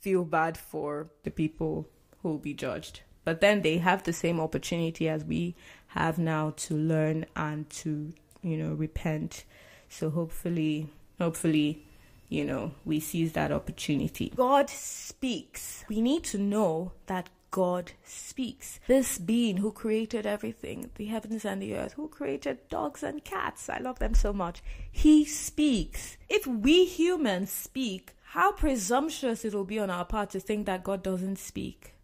feel 0.00 0.24
bad 0.24 0.56
for 0.56 1.08
the 1.24 1.32
people 1.32 1.88
who 2.22 2.28
will 2.28 2.38
be 2.38 2.54
judged. 2.54 3.00
But 3.24 3.40
then 3.40 3.62
they 3.62 3.78
have 3.78 4.04
the 4.04 4.12
same 4.12 4.38
opportunity 4.38 5.08
as 5.08 5.24
we 5.24 5.56
have 5.88 6.18
now 6.18 6.54
to 6.56 6.74
learn 6.74 7.26
and 7.34 7.68
to, 7.70 8.12
you 8.42 8.56
know, 8.58 8.74
repent. 8.74 9.44
So 9.88 10.10
hopefully, 10.10 10.88
hopefully, 11.18 11.82
you 12.28 12.44
know, 12.44 12.72
we 12.84 13.00
seize 13.00 13.32
that 13.32 13.50
opportunity. 13.50 14.32
God 14.36 14.70
speaks. 14.70 15.84
We 15.88 16.00
need 16.00 16.22
to 16.24 16.38
know 16.38 16.92
that 17.06 17.28
God 17.50 17.92
speaks. 18.04 18.80
This 18.86 19.18
being 19.18 19.58
who 19.58 19.72
created 19.72 20.26
everything, 20.26 20.90
the 20.96 21.06
heavens 21.06 21.44
and 21.44 21.62
the 21.62 21.74
earth, 21.74 21.94
who 21.94 22.08
created 22.08 22.68
dogs 22.68 23.02
and 23.02 23.24
cats, 23.24 23.68
I 23.68 23.78
love 23.78 23.98
them 23.98 24.14
so 24.14 24.32
much, 24.32 24.62
he 24.90 25.24
speaks. 25.24 26.16
If 26.28 26.46
we 26.46 26.84
humans 26.84 27.50
speak, 27.50 28.14
how 28.32 28.52
presumptuous 28.52 29.44
it 29.44 29.54
will 29.54 29.64
be 29.64 29.78
on 29.78 29.90
our 29.90 30.04
part 30.04 30.30
to 30.30 30.40
think 30.40 30.66
that 30.66 30.84
God 30.84 31.02
doesn't 31.02 31.38
speak. 31.38 31.94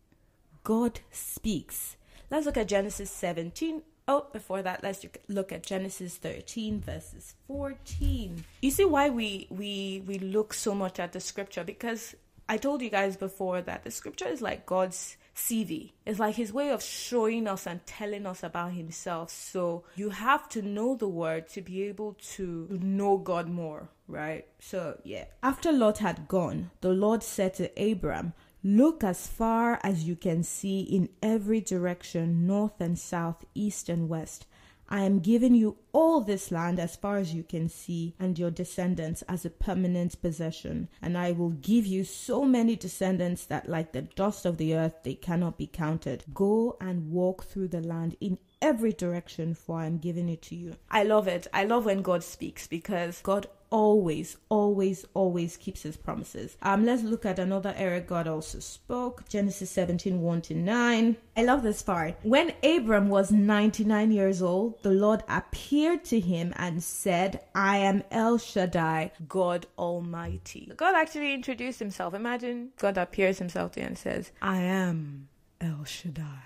God 0.62 1.00
speaks. 1.10 1.96
Let's 2.30 2.46
look 2.46 2.56
at 2.56 2.68
Genesis 2.68 3.10
17. 3.10 3.82
Oh, 4.08 4.26
before 4.32 4.62
that, 4.62 4.82
let's 4.82 5.04
look 5.28 5.52
at 5.52 5.62
Genesis 5.62 6.16
13 6.16 6.80
verses 6.80 7.34
14. 7.46 8.44
You 8.62 8.70
see 8.70 8.84
why 8.84 9.10
we 9.10 9.46
we 9.50 10.02
we 10.06 10.18
look 10.18 10.52
so 10.52 10.74
much 10.74 10.98
at 10.98 11.12
the 11.12 11.20
scripture 11.20 11.64
because 11.64 12.14
I 12.48 12.56
told 12.58 12.82
you 12.82 12.90
guys 12.90 13.16
before 13.16 13.62
that 13.62 13.84
the 13.84 13.90
scripture 13.90 14.28
is 14.28 14.42
like 14.42 14.66
God's 14.66 15.16
CV. 15.34 15.92
It's 16.06 16.18
like 16.18 16.36
his 16.36 16.52
way 16.52 16.70
of 16.70 16.82
showing 16.82 17.46
us 17.46 17.66
and 17.66 17.84
telling 17.86 18.26
us 18.26 18.42
about 18.42 18.72
himself. 18.72 19.30
So 19.30 19.84
you 19.96 20.10
have 20.10 20.48
to 20.50 20.62
know 20.62 20.94
the 20.94 21.08
word 21.08 21.48
to 21.50 21.60
be 21.62 21.82
able 21.84 22.16
to 22.34 22.68
know 22.70 23.18
God 23.18 23.48
more, 23.48 23.88
right? 24.06 24.46
So, 24.60 25.00
yeah. 25.04 25.24
After 25.42 25.72
Lot 25.72 25.98
had 25.98 26.28
gone, 26.28 26.70
the 26.80 26.90
Lord 26.90 27.22
said 27.22 27.54
to 27.54 27.70
Abram, 27.80 28.32
Look 28.66 29.04
as 29.04 29.26
far 29.26 29.78
as 29.82 30.04
you 30.04 30.16
can 30.16 30.42
see 30.42 30.80
in 30.80 31.10
every 31.22 31.60
direction, 31.60 32.46
north 32.46 32.80
and 32.80 32.98
south, 32.98 33.44
east 33.54 33.90
and 33.90 34.08
west. 34.08 34.46
I 34.88 35.02
am 35.02 35.20
giving 35.20 35.54
you 35.54 35.76
all 35.92 36.20
this 36.20 36.50
land 36.50 36.78
as 36.78 36.96
far 36.96 37.16
as 37.16 37.34
you 37.34 37.42
can 37.42 37.68
see, 37.68 38.14
and 38.18 38.38
your 38.38 38.50
descendants 38.50 39.22
as 39.28 39.44
a 39.44 39.50
permanent 39.50 40.20
possession. 40.20 40.88
And 41.00 41.16
I 41.16 41.32
will 41.32 41.50
give 41.50 41.86
you 41.86 42.04
so 42.04 42.44
many 42.44 42.76
descendants 42.76 43.46
that, 43.46 43.68
like 43.68 43.92
the 43.92 44.02
dust 44.02 44.44
of 44.44 44.56
the 44.56 44.74
earth, 44.74 44.94
they 45.02 45.14
cannot 45.14 45.58
be 45.58 45.66
counted. 45.66 46.24
Go 46.34 46.76
and 46.80 47.10
walk 47.10 47.44
through 47.44 47.68
the 47.68 47.80
land 47.80 48.16
in 48.20 48.38
every 48.60 48.92
direction, 48.92 49.54
for 49.54 49.78
I 49.78 49.86
am 49.86 49.98
giving 49.98 50.28
it 50.28 50.42
to 50.42 50.54
you. 50.54 50.76
I 50.90 51.02
love 51.02 51.28
it. 51.28 51.46
I 51.52 51.64
love 51.64 51.84
when 51.84 52.02
God 52.02 52.22
speaks 52.22 52.66
because 52.66 53.20
God 53.22 53.46
always, 53.74 54.36
always, 54.50 55.04
always 55.14 55.56
keeps 55.56 55.82
his 55.82 55.96
promises. 55.96 56.56
Um, 56.62 56.86
let's 56.86 57.02
look 57.02 57.26
at 57.26 57.40
another 57.40 57.74
area 57.76 58.00
God 58.00 58.28
also 58.28 58.60
spoke. 58.60 59.28
Genesis 59.28 59.68
17, 59.72 60.20
1 60.20 60.42
to 60.42 60.54
9. 60.54 61.16
I 61.36 61.42
love 61.42 61.64
this 61.64 61.82
part. 61.82 62.14
When 62.22 62.52
Abram 62.62 63.08
was 63.08 63.32
99 63.32 64.12
years 64.12 64.40
old, 64.40 64.80
the 64.84 64.92
Lord 64.92 65.24
appeared 65.28 66.04
to 66.04 66.20
him 66.20 66.54
and 66.54 66.84
said, 66.84 67.40
I 67.52 67.78
am 67.78 68.04
El 68.12 68.38
Shaddai, 68.38 69.10
God 69.26 69.66
Almighty. 69.76 70.70
God 70.76 70.94
actually 70.94 71.34
introduced 71.34 71.80
himself. 71.80 72.14
Imagine 72.14 72.68
God 72.78 72.96
appears 72.96 73.40
himself 73.40 73.72
to 73.72 73.80
you 73.80 73.86
and 73.86 73.98
says, 73.98 74.30
I 74.40 74.58
am 74.60 75.28
El 75.60 75.82
Shaddai. 75.82 76.44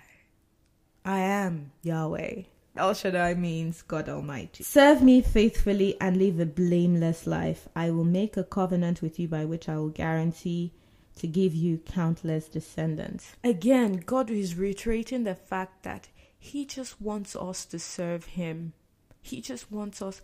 I 1.05 1.19
am 1.19 1.73
Yahweh. 1.83 2.45
El 2.79 2.95
Shaddai 2.95 3.35
means 3.35 3.83
God 3.83 4.09
Almighty. 4.09 4.63
Serve 4.63 5.03
me 5.03 5.21
faithfully 5.21 6.01
and 6.01 6.17
live 6.17 6.39
a 6.39 6.47
blameless 6.47 7.27
life. 7.27 7.69
I 7.75 7.91
will 7.91 8.05
make 8.05 8.37
a 8.37 8.45
covenant 8.45 9.03
with 9.03 9.19
you 9.19 9.27
by 9.27 9.45
which 9.45 9.69
I 9.69 9.77
will 9.77 9.89
guarantee 9.89 10.73
to 11.17 11.27
give 11.27 11.55
you 11.55 11.79
countless 11.79 12.49
descendants. 12.49 13.33
Again, 13.43 14.05
God 14.07 14.31
is 14.31 14.55
reiterating 14.55 15.25
the 15.25 15.35
fact 15.35 15.83
that 15.83 16.09
He 16.39 16.65
just 16.65 17.01
wants 17.01 17.35
us 17.35 17.65
to 17.67 17.81
serve 17.81 18.25
Him. 18.27 18.75
He 19.23 19.41
just 19.41 19.73
wants 19.73 20.01
us. 20.01 20.23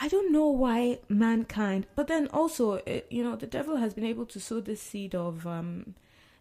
I 0.00 0.08
don't 0.08 0.32
know 0.32 0.48
why 0.48 1.00
mankind, 1.10 1.86
but 1.94 2.06
then 2.08 2.28
also, 2.28 2.76
eh, 2.86 3.02
you 3.10 3.22
know, 3.22 3.36
the 3.36 3.46
devil 3.46 3.76
has 3.76 3.92
been 3.92 4.06
able 4.06 4.24
to 4.26 4.40
sow 4.40 4.60
this 4.60 4.80
seed 4.80 5.14
of 5.14 5.46
um, 5.46 5.94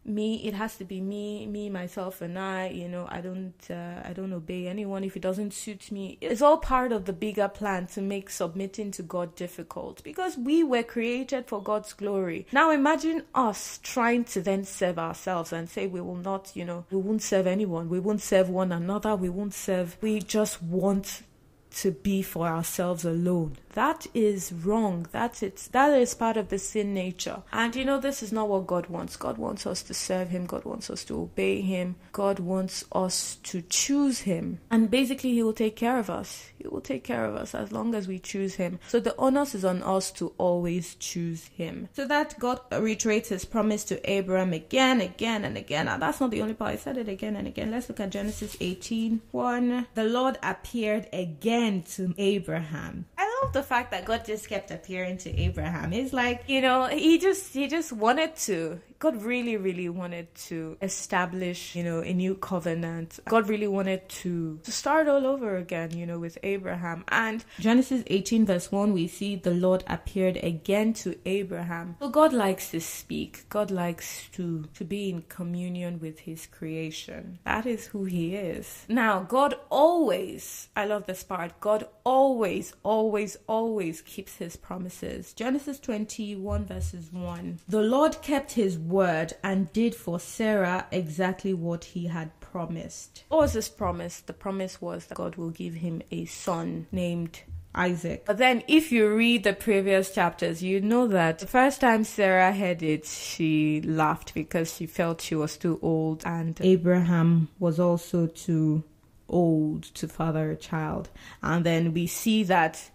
me 0.06 0.48
it 0.48 0.53
has 0.53 0.77
to 0.77 0.86
be 0.86 1.01
me 1.01 1.46
me 1.46 1.70
myself 1.70 2.22
and 2.22 2.39
i 2.39 2.68
you 2.68 2.88
know 2.88 3.06
i 3.10 3.20
don't 3.22 3.53
uh, 3.70 4.01
i 4.06 4.13
don't 4.13 4.34
obey 4.34 4.68
anyone. 4.68 5.03
If 5.03 5.15
it 5.15 5.22
doesn't 5.22 5.53
suit 5.53 5.91
me 5.91 6.18
it's 6.22 6.41
all 6.41 6.58
part 6.58 6.91
of 6.91 7.06
the 7.06 7.13
bigger 7.13 7.48
plan 7.48 7.88
to 7.88 8.01
make 8.01 8.29
submitting 8.29 8.91
to 8.91 9.03
god 9.03 9.36
difficult 9.36 10.03
because 10.03 10.38
we 10.38 10.63
were 10.63 10.84
created 10.84 11.48
for 11.48 11.62
god's 11.62 11.94
glory. 11.94 12.48
Now 12.51 12.72
imagine 12.72 13.24
us 13.36 13.79
trying 13.84 14.24
to 14.25 14.41
then 14.41 14.63
serve 14.63 14.98
ourselves 14.98 15.53
and 15.53 15.70
say 15.70 15.88
we 15.88 16.01
will 16.01 16.15
not 16.15 16.51
you 16.56 16.65
know 16.65 16.86
we 16.91 16.98
won't 16.98 17.22
serve 17.22 17.48
anyone. 17.48 17.89
We 17.89 18.00
won't 18.00 18.22
serve 18.22 18.50
one 18.50 18.72
another. 18.72 19.15
We 19.15 19.29
won't 19.29 19.53
serve 19.53 19.98
we 20.01 20.20
just 20.20 20.62
want 20.63 21.24
to 21.72 21.91
be 21.91 22.22
for 22.22 22.48
ourselves 22.48 23.06
alone. 23.06 23.58
That 23.79 24.07
is 24.13 24.51
wrong. 24.51 25.07
That's 25.13 25.41
it. 25.41 25.69
That 25.71 25.98
is 25.98 26.13
part 26.13 26.36
of 26.36 26.50
the 26.50 26.59
sin 26.59 26.93
nature. 26.93 27.43
And 27.53 27.74
you 27.77 27.86
know, 27.86 27.98
this 27.98 28.21
is 28.21 28.33
not 28.33 28.50
what 28.50 28.67
God 28.67 28.88
wants. 28.88 29.15
God 29.15 29.38
wants 29.38 29.65
us 29.65 29.81
to 29.83 29.93
serve 29.93 30.31
Him. 30.31 30.48
God 30.48 30.65
wants 30.65 30.89
us 30.89 31.05
to 31.05 31.21
obey 31.21 31.62
Him. 31.62 31.95
God 32.12 32.39
wants 32.39 32.83
us 32.91 33.38
to 33.43 33.62
choose 33.62 34.19
Him. 34.19 34.59
And 34.69 34.91
basically, 34.91 35.31
He 35.31 35.43
will 35.43 35.53
take 35.53 35.77
care 35.77 35.98
of 35.98 36.09
us. 36.09 36.50
He 36.57 36.67
will 36.67 36.81
take 36.81 37.05
care 37.05 37.24
of 37.24 37.38
us 37.38 37.55
as 37.55 37.71
long 37.71 37.95
as 37.95 38.05
we 38.05 38.19
choose 38.19 38.55
Him. 38.55 38.79
So 38.89 39.00
the 39.00 39.15
onus 39.15 39.55
is 39.55 39.63
on 39.63 39.81
us 39.81 40.12
to 40.19 40.33
always 40.38 40.95
choose 40.95 41.48
Him. 41.48 41.88
So 41.93 42.05
that 42.05 42.38
God 42.38 42.59
reiterates 42.74 43.29
His 43.29 43.45
promise 43.45 43.86
to 43.86 44.12
Abraham 44.12 44.51
again, 44.51 45.00
again, 45.00 45.45
and 45.45 45.55
again. 45.55 45.86
Now, 45.86 45.95
that's 45.95 46.19
not 46.19 46.31
the 46.31 46.41
only 46.41 46.53
part. 46.53 46.71
I 46.71 46.75
said 46.75 46.98
it 46.98 47.07
again 47.07 47.38
and 47.38 47.48
again. 47.48 47.71
Let's 47.71 47.88
look 47.88 48.01
at 48.01 48.09
Genesis 48.09 48.57
18 48.59 49.21
1. 49.31 49.88
The 49.95 50.03
Lord 50.03 50.38
appeared 50.43 51.07
again 51.13 51.83
to 51.95 52.13
Abraham. 52.17 53.05
I 53.17 53.28
love 53.41 53.53
the 53.53 53.63
fact 53.63 53.91
that 53.91 54.05
God 54.05 54.25
just 54.25 54.50
kept 54.50 54.72
appearing 54.72 55.17
to 55.19 55.36
Abraham. 55.39 55.93
It's 55.93 56.13
like, 56.13 56.43
you 56.48 56.62
know, 56.62 56.88
he 56.88 57.17
just 57.17 57.53
he 57.53 57.67
just 57.67 57.91
wanted 57.91 58.36
to 58.48 58.81
God 59.00 59.24
really, 59.24 59.56
really 59.56 59.88
wanted 59.88 60.34
to 60.50 60.75
establish, 60.82 61.74
you 61.74 61.84
know, 61.86 62.01
a 62.01 62.13
new 62.13 62.36
covenant. 62.36 63.18
God 63.29 63.48
really 63.48 63.68
wanted 63.68 64.10
to, 64.10 64.60
to 64.63 64.72
start 64.74 65.08
all 65.08 65.25
over 65.25 65.56
again, 65.56 65.96
you 65.96 66.06
know, 66.06 66.20
with 66.20 66.38
Abraham. 66.44 67.06
And 67.08 67.46
Genesis 67.60 68.03
18, 68.08 68.46
verse 68.46 68.74
1, 68.74 68.91
we 68.91 69.08
see 69.08 69.38
the 69.38 69.51
Lord 69.51 69.86
appeared 69.88 70.36
again 70.44 70.91
to 70.96 71.18
Abraham. 71.25 71.96
So 72.00 72.10
God 72.10 72.34
likes 72.34 72.72
to 72.72 72.82
speak. 72.82 73.48
God 73.48 73.72
likes 73.72 74.27
to, 74.34 74.65
to 74.74 74.84
be 74.84 75.10
in 75.10 75.22
communion 75.24 76.01
with 76.01 76.20
his 76.20 76.46
creation. 76.46 77.39
That 77.46 77.65
is 77.65 77.88
who 77.88 78.03
he 78.03 78.36
is. 78.36 78.86
Now, 78.89 79.22
God 79.22 79.56
always, 79.70 80.68
I 80.75 80.84
love 80.84 81.06
this 81.06 81.24
part, 81.24 81.58
God 81.62 81.88
always, 82.03 82.74
always, 82.84 83.38
always 83.48 84.01
keeps 84.01 84.36
his 84.36 84.58
promises. 84.58 85.32
Genesis 85.32 85.79
21, 85.79 86.65
verses 86.65 87.13
1. 87.13 87.60
The 87.70 87.82
Lord 87.82 88.22
kept 88.22 88.51
his 88.51 88.77
word 88.89 89.34
and 89.43 89.72
did 89.74 89.96
for 89.96 90.19
Sarah 90.19 90.88
exactly 90.91 91.53
what 91.53 91.84
he 91.86 92.08
had 92.08 92.38
promised. 92.39 93.24
What 93.29 93.39
was 93.41 93.53
this 93.53 93.69
promise? 93.69 94.22
The 94.22 94.34
promise 94.34 94.81
was 94.81 95.05
that 95.05 95.15
God 95.15 95.36
will 95.36 95.51
give 95.51 95.75
him 95.75 96.01
a 96.12 96.25
son 96.25 96.88
named 96.91 97.41
Isaac. 97.74 98.25
But 98.25 98.38
then, 98.38 98.63
if 98.67 98.91
you 98.91 99.13
read 99.13 99.43
the 99.43 99.53
previous 99.53 100.13
chapters, 100.13 100.63
you 100.63 100.81
know 100.81 101.08
that 101.08 101.39
the 101.39 101.48
first 101.48 101.81
time 101.81 102.03
Sarah 102.03 102.51
heard 102.51 102.81
it, 102.81 103.05
she 103.05 103.81
laughed 103.81 104.34
because 104.34 104.75
she 104.75 104.88
felt 104.88 105.22
she 105.22 105.36
was 105.36 105.58
too 105.58 105.79
old, 105.81 106.24
and 106.25 106.60
Abraham 106.62 107.50
was 107.60 107.79
also 107.79 108.27
too 108.27 108.84
old 109.27 109.84
to 109.84 110.08
father 110.08 110.51
a 110.51 110.55
child. 110.55 111.10
And 111.43 111.65
then 111.65 111.93
we 111.93 112.08
see 112.08 112.43
that 112.43 112.89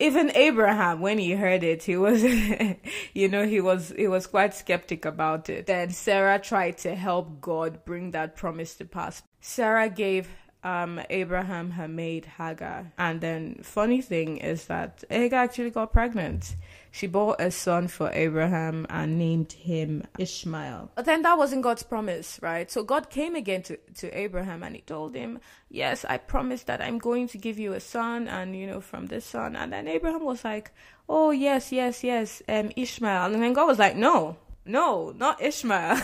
even 0.00 0.30
Abraham, 0.34 1.00
when 1.00 1.18
he 1.18 1.32
heard 1.32 1.62
it, 1.64 1.82
he 1.82 1.96
was, 1.96 2.22
you 3.14 3.28
know, 3.28 3.46
he 3.46 3.60
was 3.60 3.92
he 3.96 4.06
was 4.06 4.26
quite 4.26 4.54
skeptic 4.54 5.04
about 5.04 5.48
it. 5.48 5.66
Then 5.66 5.90
Sarah 5.90 6.38
tried 6.38 6.78
to 6.78 6.94
help 6.94 7.40
God 7.40 7.84
bring 7.84 8.12
that 8.12 8.36
promise 8.36 8.74
to 8.76 8.84
pass. 8.84 9.22
Sarah 9.40 9.88
gave 9.88 10.28
um, 10.62 11.00
Abraham 11.10 11.72
her 11.72 11.88
maid 11.88 12.26
Hagar. 12.38 12.92
And 12.98 13.20
then 13.20 13.60
funny 13.62 14.00
thing 14.00 14.38
is 14.38 14.66
that 14.66 15.04
Hagar 15.10 15.40
actually 15.40 15.70
got 15.70 15.92
pregnant. 15.92 16.56
She 16.90 17.06
bore 17.06 17.36
a 17.38 17.50
son 17.50 17.88
for 17.88 18.10
Abraham 18.12 18.86
and 18.88 19.18
named 19.18 19.52
him 19.52 20.04
Ishmael. 20.18 20.90
But 20.94 21.04
then 21.04 21.22
that 21.22 21.38
wasn't 21.38 21.62
God's 21.62 21.82
promise, 21.82 22.38
right? 22.42 22.70
So 22.70 22.82
God 22.82 23.10
came 23.10 23.34
again 23.34 23.62
to, 23.64 23.76
to 23.96 24.18
Abraham 24.18 24.62
and 24.62 24.74
he 24.74 24.82
told 24.82 25.14
him, 25.14 25.40
Yes, 25.70 26.04
I 26.04 26.18
promise 26.18 26.62
that 26.64 26.80
I'm 26.80 26.98
going 26.98 27.28
to 27.28 27.38
give 27.38 27.58
you 27.58 27.72
a 27.74 27.80
son 27.80 28.28
and 28.28 28.56
you 28.56 28.66
know 28.66 28.80
from 28.80 29.06
this 29.06 29.24
son. 29.24 29.56
And 29.56 29.72
then 29.72 29.88
Abraham 29.88 30.24
was 30.24 30.44
like, 30.44 30.72
Oh 31.08 31.30
yes, 31.30 31.72
yes, 31.72 32.02
yes, 32.02 32.42
um 32.48 32.70
Ishmael. 32.76 33.32
And 33.34 33.42
then 33.42 33.52
God 33.52 33.66
was 33.66 33.78
like, 33.78 33.96
No, 33.96 34.36
no, 34.68 35.12
not 35.16 35.42
Ishmael. 35.42 35.98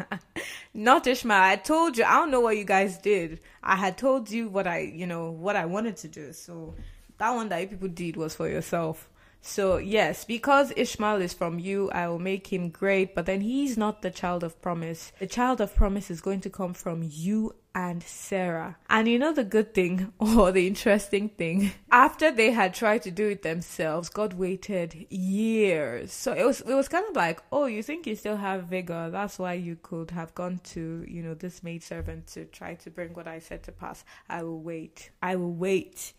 not 0.74 1.06
Ishmael. 1.06 1.42
I 1.42 1.56
told 1.56 1.96
you, 1.96 2.04
I 2.04 2.14
don't 2.14 2.30
know 2.30 2.40
what 2.40 2.56
you 2.56 2.64
guys 2.64 2.98
did. 2.98 3.40
I 3.62 3.76
had 3.76 3.96
told 3.96 4.30
you 4.30 4.48
what 4.48 4.66
I, 4.66 4.80
you 4.80 5.06
know, 5.06 5.30
what 5.30 5.56
I 5.56 5.66
wanted 5.66 5.96
to 5.98 6.08
do. 6.08 6.32
So 6.32 6.74
that 7.18 7.30
one 7.30 7.48
that 7.50 7.60
you 7.60 7.68
people 7.68 7.88
did 7.88 8.16
was 8.16 8.34
for 8.34 8.48
yourself. 8.48 9.08
So, 9.44 9.76
yes, 9.76 10.24
because 10.24 10.72
Ishmael 10.76 11.20
is 11.20 11.34
from 11.34 11.58
you, 11.58 11.90
I 11.90 12.06
will 12.08 12.20
make 12.20 12.52
him 12.52 12.70
great, 12.70 13.14
but 13.14 13.26
then 13.26 13.40
he's 13.40 13.76
not 13.76 14.00
the 14.00 14.10
child 14.10 14.44
of 14.44 14.62
promise. 14.62 15.12
The 15.18 15.26
child 15.26 15.60
of 15.60 15.74
promise 15.74 16.10
is 16.10 16.20
going 16.20 16.40
to 16.42 16.50
come 16.50 16.74
from 16.74 17.02
you 17.02 17.56
and 17.74 18.02
Sarah. 18.02 18.76
And 18.88 19.08
you 19.08 19.18
know 19.18 19.32
the 19.32 19.44
good 19.44 19.74
thing 19.74 20.12
or 20.20 20.52
the 20.52 20.66
interesting 20.66 21.28
thing? 21.28 21.72
After 21.90 22.30
they 22.30 22.52
had 22.52 22.74
tried 22.74 23.02
to 23.02 23.10
do 23.10 23.28
it 23.28 23.42
themselves, 23.42 24.08
God 24.08 24.34
waited 24.34 25.06
years. 25.10 26.12
So 26.12 26.32
it 26.32 26.44
was 26.44 26.60
it 26.60 26.74
was 26.74 26.88
kind 26.88 27.06
of 27.08 27.16
like, 27.16 27.42
oh, 27.50 27.66
you 27.66 27.82
think 27.82 28.06
you 28.06 28.14
still 28.14 28.36
have 28.36 28.64
vigor. 28.64 29.10
That's 29.10 29.38
why 29.38 29.54
you 29.54 29.76
could 29.82 30.10
have 30.12 30.34
gone 30.34 30.60
to, 30.64 31.04
you 31.08 31.22
know, 31.22 31.34
this 31.34 31.62
maidservant 31.62 32.26
to 32.28 32.44
try 32.44 32.74
to 32.74 32.90
bring 32.90 33.14
what 33.14 33.26
I 33.26 33.38
said 33.38 33.62
to 33.64 33.72
pass. 33.72 34.04
I 34.28 34.42
will 34.42 34.60
wait. 34.60 35.10
I 35.22 35.36
will 35.36 35.54
wait 35.54 36.12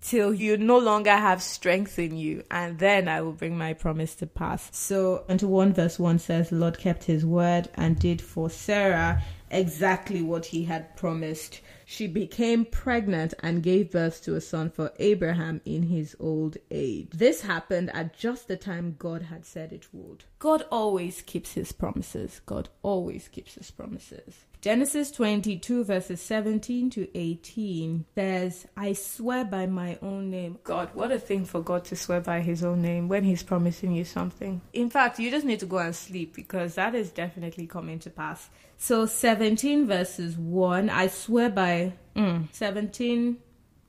till 0.00 0.32
you 0.32 0.56
no 0.56 0.78
longer 0.78 1.10
have 1.10 1.42
strength 1.42 1.98
in 1.98 2.16
you, 2.16 2.42
and 2.50 2.78
then 2.78 3.08
I 3.08 3.20
will 3.20 3.32
bring 3.32 3.56
my 3.56 3.74
promise 3.74 4.14
to 4.16 4.26
pass. 4.26 4.68
So, 4.72 5.24
21 5.26 5.74
verse 5.74 5.98
1 5.98 6.18
says, 6.18 6.52
Lord 6.52 6.78
kept 6.78 7.04
his 7.04 7.24
word 7.24 7.68
and 7.74 7.98
did 7.98 8.22
for 8.22 8.48
Sarah 8.48 9.22
exactly 9.50 10.22
what 10.22 10.46
he 10.46 10.64
had 10.64 10.96
promised. 10.96 11.60
She 11.90 12.06
became 12.06 12.66
pregnant 12.66 13.34
and 13.40 13.64
gave 13.64 13.90
birth 13.90 14.22
to 14.22 14.36
a 14.36 14.40
son 14.40 14.70
for 14.70 14.92
Abraham 15.00 15.60
in 15.64 15.82
his 15.82 16.14
old 16.20 16.56
age. 16.70 17.08
This 17.12 17.42
happened 17.42 17.90
at 17.92 18.16
just 18.16 18.46
the 18.46 18.56
time 18.56 18.94
God 18.96 19.22
had 19.22 19.44
said 19.44 19.72
it 19.72 19.88
would. 19.92 20.22
God 20.38 20.64
always 20.70 21.20
keeps 21.20 21.54
his 21.54 21.72
promises. 21.72 22.42
God 22.46 22.68
always 22.84 23.26
keeps 23.26 23.54
his 23.54 23.72
promises. 23.72 24.44
Genesis 24.60 25.10
22, 25.10 25.84
verses 25.84 26.20
17 26.20 26.90
to 26.90 27.08
18 27.18 28.04
says, 28.14 28.66
I 28.76 28.92
swear 28.92 29.44
by 29.44 29.64
my 29.64 29.98
own 30.02 30.30
name. 30.30 30.58
God, 30.62 30.90
what 30.92 31.10
a 31.10 31.18
thing 31.18 31.46
for 31.46 31.62
God 31.62 31.86
to 31.86 31.96
swear 31.96 32.20
by 32.20 32.40
his 32.40 32.62
own 32.62 32.82
name 32.82 33.08
when 33.08 33.24
he's 33.24 33.42
promising 33.42 33.92
you 33.92 34.04
something. 34.04 34.60
In 34.74 34.90
fact, 34.90 35.18
you 35.18 35.30
just 35.30 35.46
need 35.46 35.60
to 35.60 35.66
go 35.66 35.78
and 35.78 35.96
sleep 35.96 36.36
because 36.36 36.74
that 36.74 36.94
is 36.94 37.10
definitely 37.10 37.66
coming 37.66 37.98
to 38.00 38.10
pass. 38.10 38.50
So, 38.76 39.04
17 39.04 39.86
verses 39.86 40.36
1, 40.36 40.88
I 40.88 41.08
swear 41.08 41.50
by 41.50 41.72
mm, 42.16 42.48
17, 42.52 43.38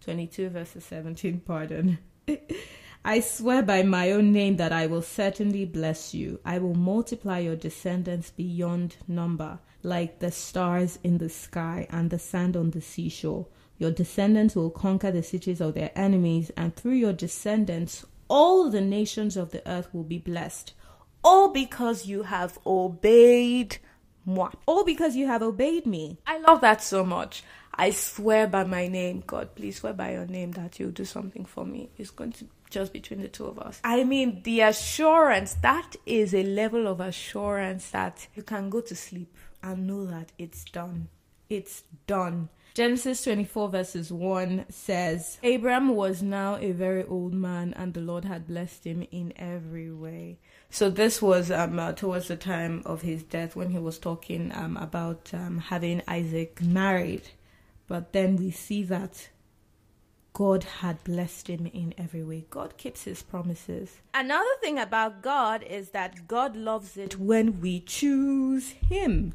22 0.01 0.49
verses 0.49 0.83
17, 0.85 1.41
pardon. 1.45 1.97
I 3.03 3.19
swear 3.19 3.63
by 3.63 3.81
my 3.81 4.11
own 4.11 4.31
name 4.31 4.57
that 4.57 4.71
I 4.71 4.85
will 4.85 5.01
certainly 5.01 5.65
bless 5.65 6.13
you. 6.13 6.39
I 6.45 6.59
will 6.59 6.75
multiply 6.75 7.39
your 7.39 7.55
descendants 7.55 8.29
beyond 8.29 8.97
number 9.07 9.59
like 9.83 10.19
the 10.19 10.31
stars 10.31 10.99
in 11.03 11.17
the 11.17 11.29
sky 11.29 11.87
and 11.89 12.09
the 12.09 12.19
sand 12.19 12.55
on 12.55 12.71
the 12.71 12.81
seashore. 12.81 13.47
Your 13.77 13.91
descendants 13.91 14.55
will 14.55 14.69
conquer 14.69 15.11
the 15.11 15.23
cities 15.23 15.59
of 15.59 15.73
their 15.73 15.91
enemies, 15.95 16.51
and 16.55 16.75
through 16.75 16.93
your 16.93 17.13
descendants, 17.13 18.05
all 18.27 18.69
the 18.69 18.81
nations 18.81 19.35
of 19.35 19.51
the 19.51 19.67
earth 19.67 19.89
will 19.93 20.03
be 20.03 20.19
blessed. 20.19 20.73
All 21.23 21.49
because 21.49 22.05
you 22.05 22.23
have 22.23 22.59
obeyed 22.65 23.77
moi. 24.25 24.51
All 24.67 24.83
because 24.83 25.15
you 25.15 25.27
have 25.27 25.41
obeyed 25.41 25.85
me. 25.85 26.19
I 26.27 26.37
love 26.37 26.61
that 26.61 26.83
so 26.83 27.03
much. 27.03 27.43
I 27.73 27.91
swear 27.91 28.47
by 28.47 28.63
my 28.63 28.87
name, 28.87 29.23
God, 29.25 29.55
please 29.55 29.77
swear 29.77 29.93
by 29.93 30.13
your 30.13 30.25
name 30.25 30.51
that 30.53 30.79
you'll 30.79 30.91
do 30.91 31.05
something 31.05 31.45
for 31.45 31.65
me. 31.65 31.89
It's 31.97 32.09
going 32.09 32.33
to 32.33 32.45
just 32.69 32.93
between 32.93 33.21
the 33.21 33.27
two 33.27 33.45
of 33.45 33.59
us. 33.59 33.79
I 33.83 34.03
mean, 34.03 34.41
the 34.43 34.61
assurance 34.61 35.55
that 35.55 35.95
is 36.05 36.33
a 36.33 36.43
level 36.43 36.87
of 36.87 36.99
assurance 36.99 37.89
that 37.91 38.27
you 38.33 38.43
can 38.43 38.69
go 38.69 38.81
to 38.81 38.95
sleep 38.95 39.35
and 39.61 39.87
know 39.87 40.05
that 40.05 40.31
it's 40.37 40.63
done. 40.65 41.09
It's 41.49 41.83
done. 42.07 42.49
Genesis 42.73 43.25
24 43.25 43.67
verses 43.67 44.13
1 44.13 44.65
says, 44.69 45.37
Abram 45.43 45.89
was 45.89 46.21
now 46.21 46.55
a 46.55 46.71
very 46.71 47.03
old 47.03 47.33
man 47.33 47.73
and 47.75 47.93
the 47.93 47.99
Lord 47.99 48.23
had 48.23 48.47
blessed 48.47 48.85
him 48.85 49.05
in 49.11 49.33
every 49.35 49.91
way. 49.91 50.39
So 50.69 50.89
this 50.89 51.21
was 51.21 51.51
um, 51.51 51.77
uh, 51.77 51.91
towards 51.91 52.29
the 52.29 52.37
time 52.37 52.81
of 52.85 53.01
his 53.01 53.23
death 53.23 53.57
when 53.57 53.71
he 53.71 53.77
was 53.79 53.99
talking 53.99 54.53
um, 54.55 54.77
about 54.77 55.31
um, 55.33 55.57
having 55.57 56.01
Isaac 56.07 56.61
married. 56.61 57.23
But 57.91 58.13
then 58.13 58.37
we 58.37 58.51
see 58.51 58.83
that 58.83 59.27
God 60.31 60.63
had 60.63 61.03
blessed 61.03 61.49
him 61.49 61.65
in 61.65 61.93
every 61.97 62.23
way. 62.23 62.45
God 62.49 62.77
keeps 62.77 63.03
his 63.03 63.21
promises. 63.21 63.97
Another 64.13 64.55
thing 64.61 64.79
about 64.79 65.21
God 65.21 65.61
is 65.63 65.89
that 65.89 66.25
God 66.25 66.55
loves 66.55 66.95
it 66.95 67.19
when 67.19 67.59
we 67.59 67.81
choose 67.81 68.69
him. 68.69 69.33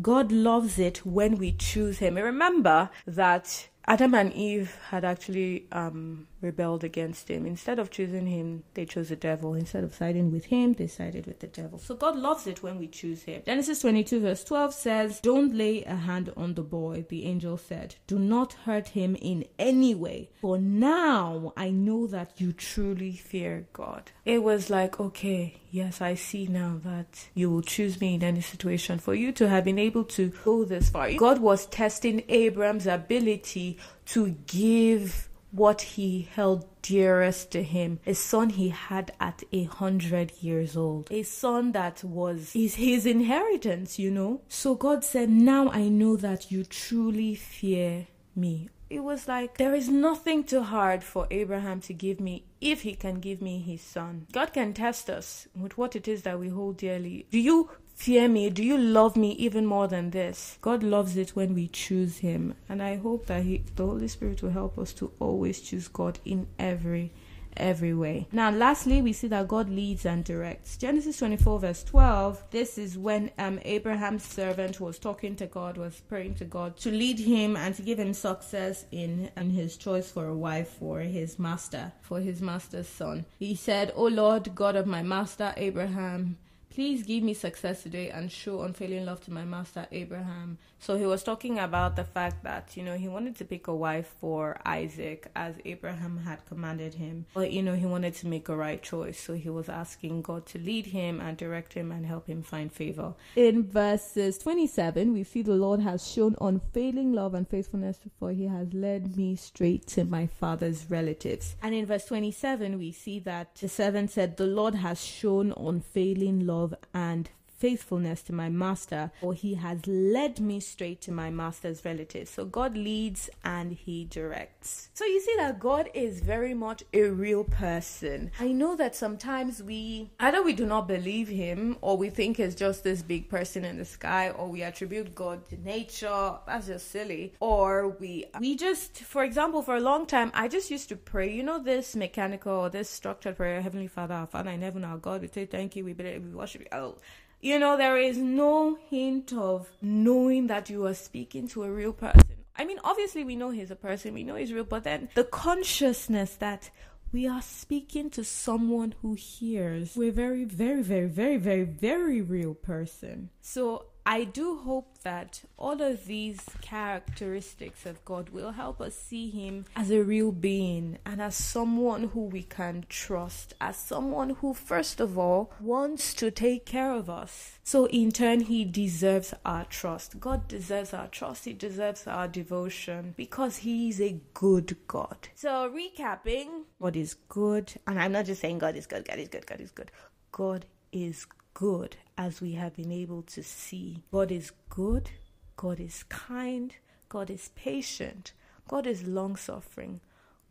God 0.00 0.32
loves 0.32 0.78
it 0.78 1.04
when 1.04 1.36
we 1.36 1.52
choose 1.52 1.98
Him. 1.98 2.14
Remember 2.14 2.88
that 3.06 3.68
Adam 3.86 4.14
and 4.14 4.32
Eve 4.32 4.78
had 4.88 5.04
actually 5.04 5.66
um, 5.72 6.28
rebelled 6.40 6.84
against 6.84 7.28
him. 7.28 7.46
Instead 7.46 7.78
of 7.78 7.90
choosing 7.90 8.26
him, 8.26 8.64
they 8.74 8.86
chose 8.86 9.08
the 9.08 9.16
devil. 9.16 9.54
Instead 9.54 9.84
of 9.84 9.94
siding 9.94 10.30
with 10.30 10.46
him, 10.46 10.72
they 10.74 10.86
sided 10.86 11.26
with 11.26 11.40
the 11.40 11.46
devil. 11.46 11.78
So 11.78 11.94
God 11.94 12.16
loves 12.16 12.46
it 12.46 12.62
when 12.62 12.78
we 12.78 12.88
choose 12.88 13.22
him. 13.24 13.42
Genesis 13.44 13.80
22, 13.80 14.20
verse 14.20 14.44
12 14.44 14.74
says, 14.74 15.20
Don't 15.20 15.54
lay 15.54 15.84
a 15.84 15.96
hand 15.96 16.32
on 16.36 16.54
the 16.54 16.62
boy, 16.62 17.04
the 17.08 17.24
angel 17.24 17.56
said. 17.56 17.96
Do 18.06 18.18
not 18.18 18.52
hurt 18.64 18.88
him 18.88 19.16
in 19.16 19.44
any 19.58 19.94
way. 19.94 20.30
For 20.40 20.58
now 20.58 21.52
I 21.56 21.70
know 21.70 22.06
that 22.06 22.40
you 22.40 22.52
truly 22.52 23.12
fear 23.12 23.66
God. 23.72 24.10
It 24.24 24.42
was 24.42 24.70
like, 24.70 25.00
okay, 25.00 25.60
yes, 25.70 26.00
I 26.00 26.14
see 26.14 26.46
now 26.46 26.80
that 26.84 27.28
you 27.34 27.50
will 27.50 27.62
choose 27.62 28.00
me 28.00 28.14
in 28.14 28.22
any 28.22 28.40
situation. 28.40 28.98
For 28.98 29.14
you 29.14 29.32
to 29.32 29.48
have 29.48 29.64
been 29.64 29.78
able 29.78 30.04
to 30.04 30.32
go 30.44 30.64
this 30.64 30.90
far, 30.90 31.12
God 31.14 31.40
was 31.40 31.66
testing 31.66 32.22
Abram's 32.28 32.86
ability 32.86 33.78
to 34.06 34.30
give 34.46 35.29
what 35.50 35.82
he 35.82 36.28
held 36.34 36.64
dearest 36.82 37.50
to 37.50 37.62
him 37.62 37.98
a 38.06 38.14
son 38.14 38.50
he 38.50 38.68
had 38.68 39.12
at 39.20 39.42
a 39.52 39.64
hundred 39.64 40.32
years 40.40 40.76
old 40.76 41.08
a 41.10 41.22
son 41.22 41.72
that 41.72 42.02
was 42.02 42.52
his, 42.52 42.76
his 42.76 43.04
inheritance 43.04 43.98
you 43.98 44.10
know 44.10 44.40
so 44.48 44.74
god 44.74 45.04
said 45.04 45.28
now 45.28 45.68
i 45.70 45.88
know 45.88 46.16
that 46.16 46.50
you 46.50 46.64
truly 46.64 47.34
fear 47.34 48.06
me 48.34 48.68
it 48.90 49.04
was 49.04 49.28
like 49.28 49.56
there 49.56 49.74
is 49.74 49.88
nothing 49.88 50.42
too 50.42 50.62
hard 50.62 51.04
for 51.04 51.28
Abraham 51.30 51.80
to 51.82 51.94
give 51.94 52.18
me 52.18 52.44
if 52.60 52.82
he 52.82 52.94
can 52.94 53.20
give 53.20 53.40
me 53.40 53.60
his 53.60 53.80
son. 53.80 54.26
God 54.32 54.52
can 54.52 54.74
test 54.74 55.08
us 55.08 55.46
with 55.56 55.78
what 55.78 55.94
it 55.94 56.08
is 56.08 56.22
that 56.22 56.40
we 56.40 56.48
hold 56.48 56.76
dearly. 56.76 57.24
Do 57.30 57.38
you 57.38 57.70
fear 58.00 58.28
me? 58.28 58.48
Do 58.48 58.64
you 58.64 58.78
love 58.78 59.14
me 59.14 59.32
even 59.32 59.66
more 59.66 59.86
than 59.86 60.10
this? 60.10 60.56
God 60.62 60.82
loves 60.82 61.18
it 61.18 61.36
when 61.36 61.54
we 61.54 61.68
choose 61.68 62.18
Him. 62.18 62.54
And 62.66 62.82
I 62.82 62.96
hope 62.96 63.26
that 63.26 63.42
he, 63.42 63.62
the 63.76 63.84
Holy 63.84 64.08
Spirit 64.08 64.42
will 64.42 64.50
help 64.50 64.78
us 64.78 64.94
to 64.94 65.12
always 65.20 65.60
choose 65.60 65.86
God 65.86 66.18
in 66.24 66.46
every 66.58 67.12
every 67.56 67.92
way. 67.92 68.28
Now, 68.32 68.50
lastly, 68.50 69.02
we 69.02 69.12
see 69.12 69.26
that 69.26 69.48
God 69.48 69.68
leads 69.68 70.06
and 70.06 70.24
directs. 70.24 70.76
Genesis 70.76 71.18
24, 71.18 71.58
verse 71.58 71.82
12. 71.82 72.44
This 72.52 72.78
is 72.78 72.96
when 72.96 73.32
um, 73.38 73.58
Abraham's 73.64 74.24
servant 74.24 74.80
was 74.80 75.00
talking 75.00 75.34
to 75.36 75.46
God, 75.46 75.76
was 75.76 76.00
praying 76.08 76.36
to 76.36 76.44
God 76.44 76.76
to 76.78 76.92
lead 76.92 77.18
him 77.18 77.56
and 77.56 77.74
to 77.74 77.82
give 77.82 77.98
him 77.98 78.14
success 78.14 78.86
in, 78.92 79.30
in 79.36 79.50
his 79.50 79.76
choice 79.76 80.10
for 80.10 80.26
a 80.26 80.36
wife 80.36 80.76
for 80.78 81.00
his 81.00 81.40
master, 81.40 81.92
for 82.00 82.20
his 82.20 82.40
master's 82.40 82.88
son. 82.88 83.26
He 83.38 83.56
said, 83.56 83.92
O 83.96 84.04
Lord, 84.04 84.54
God 84.54 84.76
of 84.76 84.86
my 84.86 85.02
master 85.02 85.52
Abraham, 85.56 86.38
Please 86.72 87.02
give 87.02 87.24
me 87.24 87.34
success 87.34 87.82
today 87.82 88.10
and 88.10 88.30
show 88.30 88.62
unfailing 88.62 89.04
love 89.04 89.20
to 89.24 89.32
my 89.32 89.44
master 89.44 89.88
Abraham. 89.90 90.56
So 90.78 90.96
he 90.96 91.04
was 91.04 91.24
talking 91.24 91.58
about 91.58 91.96
the 91.96 92.04
fact 92.04 92.44
that, 92.44 92.76
you 92.76 92.84
know, 92.84 92.96
he 92.96 93.08
wanted 93.08 93.34
to 93.36 93.44
pick 93.44 93.66
a 93.66 93.74
wife 93.74 94.14
for 94.20 94.56
Isaac 94.64 95.28
as 95.34 95.56
Abraham 95.64 96.18
had 96.18 96.46
commanded 96.46 96.94
him. 96.94 97.26
But, 97.34 97.50
you 97.50 97.62
know, 97.64 97.74
he 97.74 97.86
wanted 97.86 98.14
to 98.16 98.28
make 98.28 98.48
a 98.48 98.54
right 98.54 98.80
choice. 98.80 99.18
So 99.20 99.34
he 99.34 99.50
was 99.50 99.68
asking 99.68 100.22
God 100.22 100.46
to 100.46 100.58
lead 100.58 100.86
him 100.86 101.20
and 101.20 101.36
direct 101.36 101.72
him 101.72 101.90
and 101.90 102.06
help 102.06 102.28
him 102.28 102.40
find 102.40 102.72
favor. 102.72 103.14
In 103.34 103.64
verses 103.64 104.38
27, 104.38 105.12
we 105.12 105.24
see 105.24 105.42
the 105.42 105.54
Lord 105.54 105.80
has 105.80 106.08
shown 106.08 106.36
unfailing 106.40 107.12
love 107.12 107.34
and 107.34 107.48
faithfulness, 107.48 107.98
for 108.20 108.30
he 108.30 108.46
has 108.46 108.72
led 108.72 109.16
me 109.16 109.34
straight 109.34 109.88
to 109.88 110.04
my 110.04 110.28
father's 110.28 110.88
relatives. 110.88 111.56
And 111.62 111.74
in 111.74 111.84
verse 111.84 112.04
27, 112.06 112.78
we 112.78 112.92
see 112.92 113.18
that 113.20 113.56
the 113.56 113.68
servant 113.68 114.12
said, 114.12 114.36
The 114.36 114.46
Lord 114.46 114.76
has 114.76 115.04
shown 115.04 115.52
unfailing 115.56 116.46
love 116.46 116.59
and 116.94 117.30
faithfulness 117.60 118.22
to 118.22 118.32
my 118.32 118.48
master, 118.48 119.12
or 119.20 119.34
he 119.34 119.54
has 119.54 119.86
led 119.86 120.40
me 120.40 120.58
straight 120.58 121.00
to 121.02 121.12
my 121.12 121.30
master's 121.30 121.84
relatives. 121.84 122.30
So 122.30 122.46
God 122.46 122.76
leads 122.76 123.28
and 123.44 123.72
he 123.72 124.06
directs. 124.06 124.88
So 124.94 125.04
you 125.04 125.20
see 125.20 125.34
that 125.36 125.60
God 125.60 125.90
is 125.92 126.20
very 126.20 126.54
much 126.54 126.82
a 126.94 127.04
real 127.04 127.44
person. 127.44 128.30
I 128.40 128.48
know 128.48 128.76
that 128.76 128.96
sometimes 128.96 129.62
we 129.62 130.10
either 130.18 130.42
we 130.42 130.54
do 130.54 130.64
not 130.64 130.88
believe 130.88 131.28
him 131.28 131.76
or 131.82 131.98
we 131.98 132.08
think 132.08 132.38
he's 132.38 132.54
just 132.54 132.82
this 132.82 133.02
big 133.02 133.28
person 133.28 133.64
in 133.64 133.76
the 133.76 133.84
sky 133.84 134.30
or 134.30 134.48
we 134.48 134.62
attribute 134.62 135.14
God 135.14 135.46
to 135.50 135.60
nature. 135.60 136.38
That's 136.46 136.68
just 136.68 136.90
silly. 136.90 137.34
Or 137.40 137.90
we 138.00 138.24
we 138.40 138.56
just 138.56 138.98
for 138.98 139.22
example 139.22 139.62
for 139.62 139.76
a 139.76 139.80
long 139.80 140.06
time 140.06 140.30
I 140.34 140.48
just 140.48 140.70
used 140.70 140.88
to 140.88 140.96
pray, 140.96 141.30
you 141.30 141.42
know 141.42 141.62
this 141.62 141.94
mechanical 141.94 142.52
or 142.52 142.70
this 142.70 142.88
structured 142.88 143.36
prayer, 143.36 143.60
Heavenly 143.60 143.88
Father, 143.88 144.14
our 144.14 144.26
Father 144.26 144.50
in 144.50 144.62
heaven, 144.62 144.84
our 144.84 144.96
God, 144.96 145.20
we 145.20 145.28
say 145.28 145.44
thank 145.44 145.76
you, 145.76 145.84
we 145.84 145.92
believe, 145.92 146.24
we 146.24 146.30
worship 146.30 146.62
you. 146.62 146.68
Oh 146.72 146.96
you 147.40 147.58
know, 147.58 147.76
there 147.76 147.96
is 147.96 148.18
no 148.18 148.78
hint 148.88 149.32
of 149.32 149.70
knowing 149.80 150.46
that 150.48 150.68
you 150.68 150.86
are 150.86 150.94
speaking 150.94 151.48
to 151.48 151.64
a 151.64 151.70
real 151.70 151.92
person. 151.92 152.36
I 152.56 152.64
mean, 152.64 152.78
obviously, 152.84 153.24
we 153.24 153.36
know 153.36 153.50
he's 153.50 153.70
a 153.70 153.76
person, 153.76 154.12
we 154.12 154.24
know 154.24 154.34
he's 154.34 154.52
real, 154.52 154.64
but 154.64 154.84
then 154.84 155.08
the 155.14 155.24
consciousness 155.24 156.36
that 156.36 156.70
we 157.12 157.26
are 157.26 157.42
speaking 157.42 158.10
to 158.10 158.22
someone 158.22 158.94
who 159.02 159.14
hears. 159.14 159.96
We're 159.96 160.12
very, 160.12 160.44
very, 160.44 160.82
very, 160.82 161.08
very, 161.08 161.36
very, 161.38 161.64
very 161.64 162.20
real 162.20 162.54
person. 162.54 163.30
So 163.40 163.86
I 164.06 164.24
do 164.24 164.58
hope 164.58 164.98
that 165.02 165.42
all 165.56 165.80
of 165.80 166.06
these 166.06 166.40
characteristics 166.62 167.86
of 167.86 168.04
God 168.04 168.30
will 168.30 168.52
help 168.52 168.80
us 168.80 168.94
see 168.94 169.30
Him 169.30 169.66
as 169.76 169.90
a 169.90 170.02
real 170.02 170.32
being 170.32 170.98
and 171.04 171.20
as 171.20 171.34
someone 171.34 172.08
who 172.08 172.24
we 172.24 172.42
can 172.42 172.86
trust, 172.88 173.54
as 173.60 173.76
someone 173.76 174.30
who, 174.30 174.54
first 174.54 175.00
of 175.00 175.18
all, 175.18 175.52
wants 175.60 176.14
to 176.14 176.30
take 176.30 176.66
care 176.66 176.92
of 176.92 177.08
us. 177.10 177.58
So, 177.62 177.86
in 177.86 178.10
turn, 178.10 178.40
He 178.40 178.64
deserves 178.64 179.34
our 179.44 179.64
trust. 179.64 180.18
God 180.18 180.48
deserves 180.48 180.94
our 180.94 181.08
trust, 181.08 181.44
He 181.44 181.52
deserves 181.52 182.06
our 182.06 182.28
devotion 182.28 183.14
because 183.16 183.58
He 183.58 183.88
is 183.90 184.00
a 184.00 184.20
good 184.34 184.76
God. 184.86 185.28
So, 185.34 185.70
recapping, 185.70 186.64
what 186.78 186.96
is 186.96 187.14
good, 187.28 187.72
and 187.86 188.00
I'm 188.00 188.12
not 188.12 188.26
just 188.26 188.40
saying 188.40 188.58
God 188.58 188.76
is 188.76 188.86
good, 188.86 189.06
God 189.06 189.18
is 189.18 189.28
good, 189.28 189.46
God 189.46 189.60
is 189.60 189.70
good. 189.70 189.90
God 190.32 190.66
is 190.92 191.26
good 191.54 191.96
as 192.16 192.40
we 192.40 192.52
have 192.52 192.76
been 192.76 192.92
able 192.92 193.22
to 193.22 193.42
see. 193.42 194.02
God 194.12 194.30
is 194.30 194.52
good, 194.68 195.10
God 195.56 195.80
is 195.80 196.02
kind, 196.04 196.74
God 197.08 197.30
is 197.30 197.50
patient, 197.54 198.32
God 198.68 198.86
is 198.86 199.04
long 199.04 199.36
suffering, 199.36 200.00